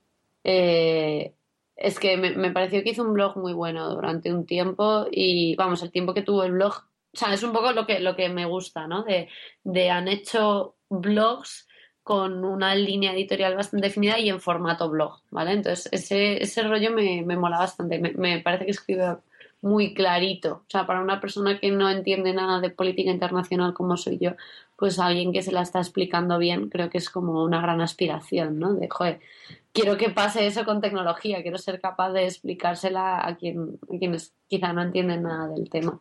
[0.44, 1.34] eh,
[1.78, 5.84] es que me, pareció que hizo un blog muy bueno durante un tiempo y vamos,
[5.84, 8.30] el tiempo que tuvo el blog, o sea, es un poco lo que, lo que
[8.30, 9.04] me gusta, ¿no?
[9.04, 9.30] De,
[9.64, 11.68] de han hecho blogs
[12.04, 15.52] con una línea editorial bastante definida y en formato blog, ¿vale?
[15.52, 19.18] Entonces, ese, ese rollo me, me mola bastante, me, me parece que escribe
[19.62, 20.64] muy clarito.
[20.68, 24.32] O sea, para una persona que no entiende nada de política internacional como soy yo,
[24.76, 28.60] pues alguien que se la está explicando bien, creo que es como una gran aspiración,
[28.60, 28.74] ¿no?
[28.74, 29.20] De, joder,
[29.78, 34.74] quiero que pase eso con tecnología, quiero ser capaz de explicársela a, quien, quienes quizá
[34.74, 36.00] no entienden nada del tema.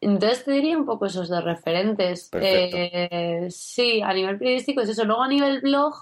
[0.00, 2.30] Entonces te diría un poco esos dos referentes.
[2.32, 5.04] Eh, sí, a nivel periodístico es eso.
[5.04, 5.94] Luego a nivel blog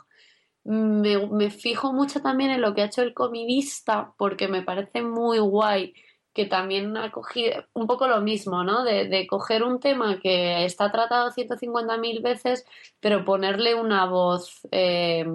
[0.64, 5.02] me, me fijo mucho también en lo que ha hecho el comidista porque me parece
[5.02, 5.94] muy guay
[6.32, 8.84] que también ha cogido un poco lo mismo, ¿no?
[8.84, 12.64] De, de coger un tema que está tratado 150.000 veces,
[13.00, 15.26] pero ponerle una voz eh,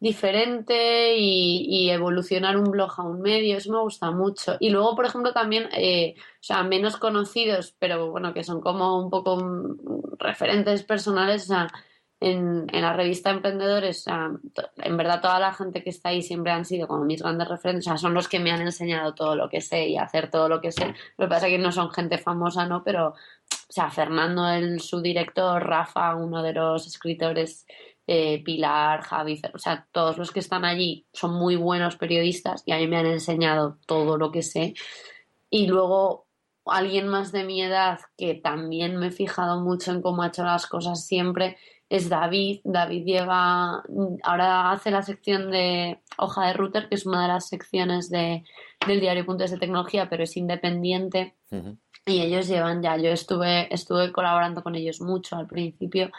[0.00, 4.56] diferente y, evolucionar un blog a un medio, eso me gusta mucho.
[4.60, 8.98] Y luego, por ejemplo, también, eh, o sea, menos conocidos, pero bueno, que son como
[9.02, 9.38] un poco
[10.18, 11.68] referentes personales, o sea,
[12.20, 16.64] en, en, la revista Emprendedores, en verdad toda la gente que está ahí siempre han
[16.64, 19.48] sido como mis grandes referentes, o sea, son los que me han enseñado todo lo
[19.48, 20.94] que sé y hacer todo lo que sé.
[21.18, 22.82] Lo que pasa es que no son gente famosa, ¿no?
[22.82, 23.14] Pero, o
[23.68, 27.66] sea, Fernando, el subdirector, Rafa, uno de los escritores,
[28.06, 32.72] eh, Pilar, Javi, o sea, todos los que están allí son muy buenos periodistas y
[32.72, 34.74] a mí me han enseñado todo lo que sé.
[35.50, 36.26] Y luego
[36.66, 40.44] alguien más de mi edad que también me he fijado mucho en cómo ha hecho
[40.44, 41.56] las cosas siempre
[41.88, 42.60] es David.
[42.64, 43.82] David lleva,
[44.22, 48.44] ahora hace la sección de hoja de router, que es una de las secciones de,
[48.86, 51.36] del diario Puntos de Tecnología, pero es independiente.
[52.06, 56.10] Y ellos llevan ya, yo estuve, estuve colaborando con ellos mucho al principio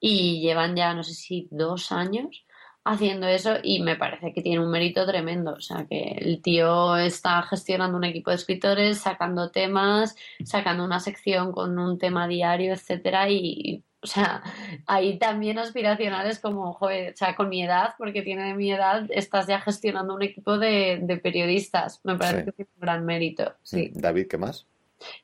[0.00, 2.44] y llevan ya, no sé si dos años
[2.84, 5.52] haciendo eso y me parece que tiene un mérito tremendo.
[5.54, 11.00] O sea, que el tío está gestionando un equipo de escritores, sacando temas, sacando una
[11.00, 14.42] sección con un tema diario, etcétera, y O sea,
[14.86, 19.48] ahí también aspiracionales como, joder, o sea, con mi edad, porque tiene mi edad, estás
[19.48, 22.00] ya gestionando un equipo de, periodistas.
[22.04, 23.54] Me parece que tiene un gran mérito.
[23.62, 23.90] Sí.
[23.92, 24.66] Mm, David, ¿qué más?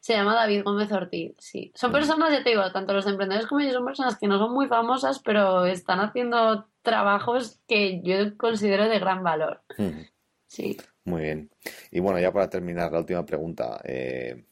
[0.00, 1.72] Se llama David Gómez Ortiz, sí.
[1.74, 4.52] Son personas, ya te digo, tanto los emprendedores como ellos son personas que no son
[4.52, 9.62] muy famosas, pero están haciendo trabajos que yo considero de gran valor.
[9.78, 10.02] Mm.
[10.46, 10.76] Sí.
[11.04, 11.50] Muy bien.
[11.90, 13.80] Y bueno, ya para terminar, la última pregunta.
[13.84, 14.46] Eh,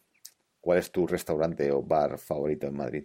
[0.61, 3.05] ¿Cuál es tu restaurante o bar favorito en Madrid?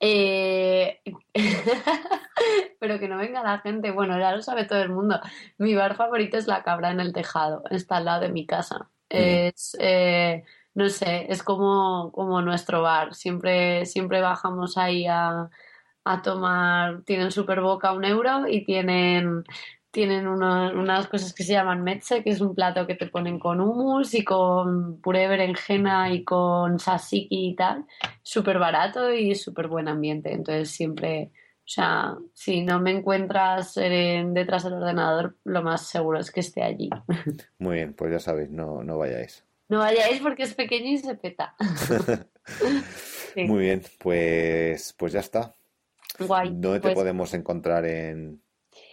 [0.00, 1.00] Eh...
[2.78, 3.90] Pero que no venga la gente.
[3.90, 5.18] Bueno, ya lo sabe todo el mundo.
[5.58, 7.62] Mi bar favorito es La Cabra en el Tejado.
[7.70, 8.90] Está al lado de mi casa.
[9.08, 10.44] Es, eh,
[10.74, 13.14] no sé, es como, como nuestro bar.
[13.14, 15.50] Siempre, siempre bajamos ahí a,
[16.04, 17.02] a tomar.
[17.04, 19.44] Tienen super boca un euro y tienen
[19.94, 23.60] tienen unas cosas que se llaman metze, que es un plato que te ponen con
[23.60, 27.86] hummus y con puré de berenjena y con sasiki y tal.
[28.20, 30.32] Súper barato y súper buen ambiente.
[30.32, 36.32] Entonces siempre, o sea, si no me encuentras detrás del ordenador, lo más seguro es
[36.32, 36.90] que esté allí.
[37.60, 39.44] Muy bien, pues ya sabéis, no, no vayáis.
[39.68, 41.54] No vayáis porque es pequeño y se peta.
[43.36, 45.52] Muy bien, pues, pues ya está.
[46.18, 46.50] Guay.
[46.52, 48.40] ¿Dónde te pues podemos encontrar en,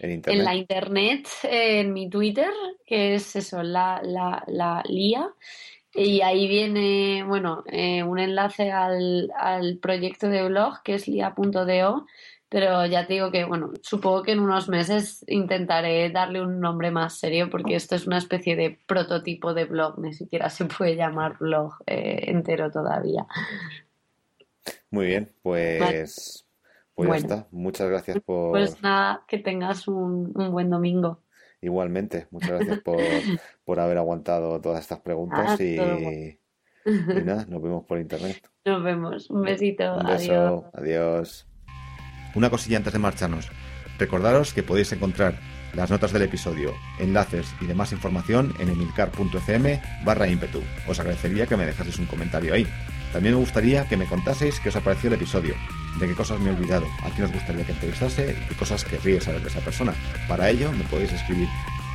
[0.00, 2.50] en, la internet, en mi Twitter,
[2.84, 5.32] que es eso, la, la, la LIA.
[5.94, 12.06] Y ahí viene, bueno, eh, un enlace al, al, proyecto de blog que es lia.do,
[12.52, 16.90] pero ya te digo que, bueno, supongo que en unos meses intentaré darle un nombre
[16.90, 20.94] más serio porque esto es una especie de prototipo de blog, ni siquiera se puede
[20.94, 23.26] llamar blog eh, entero todavía.
[24.90, 26.44] Muy bien, pues
[26.94, 27.48] pues ya está.
[27.52, 28.50] Muchas gracias por.
[28.50, 31.22] Pues nada, que tengas un, buen domingo.
[31.62, 32.80] Igualmente, muchas gracias
[33.64, 36.38] por, haber aguantado todas estas preguntas ah, y,
[37.24, 38.46] nada, nos vemos por internet.
[38.66, 39.30] Nos vemos.
[39.30, 39.96] Un besito.
[39.96, 40.70] Un beso.
[40.74, 41.48] Adiós.
[42.34, 43.48] Una cosilla antes de marcharnos.
[43.98, 45.38] Recordaros que podéis encontrar
[45.74, 50.62] las notas del episodio, enlaces y demás información en emilcar.fm barra ímpetu.
[50.86, 52.66] Os agradecería que me dejaseis un comentario ahí.
[53.12, 55.54] También me gustaría que me contaseis qué os ha el episodio,
[56.00, 58.84] de qué cosas me he olvidado, a quién os gustaría que entrevistase y qué cosas
[58.84, 59.92] querríais saber de esa persona.
[60.28, 61.48] Para ello me podéis escribir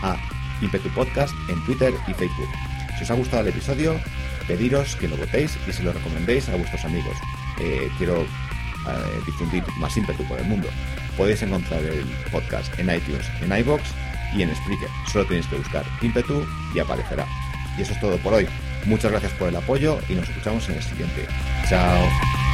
[0.03, 0.15] a
[0.61, 2.49] Impetu Podcast en Twitter y Facebook.
[2.97, 3.99] Si os ha gustado el episodio,
[4.47, 7.17] pediros que lo votéis y se lo recomendéis a vuestros amigos.
[7.59, 8.25] Eh, quiero
[8.95, 10.67] eh, difundir más ímpetu por el mundo.
[11.15, 13.83] Podéis encontrar el podcast en iTunes, en iBox
[14.35, 14.89] y en Spreaker.
[15.11, 17.25] Solo tenéis que buscar ímpetu y aparecerá.
[17.77, 18.47] Y eso es todo por hoy.
[18.85, 21.27] Muchas gracias por el apoyo y nos escuchamos en el siguiente.
[21.69, 22.46] Chao.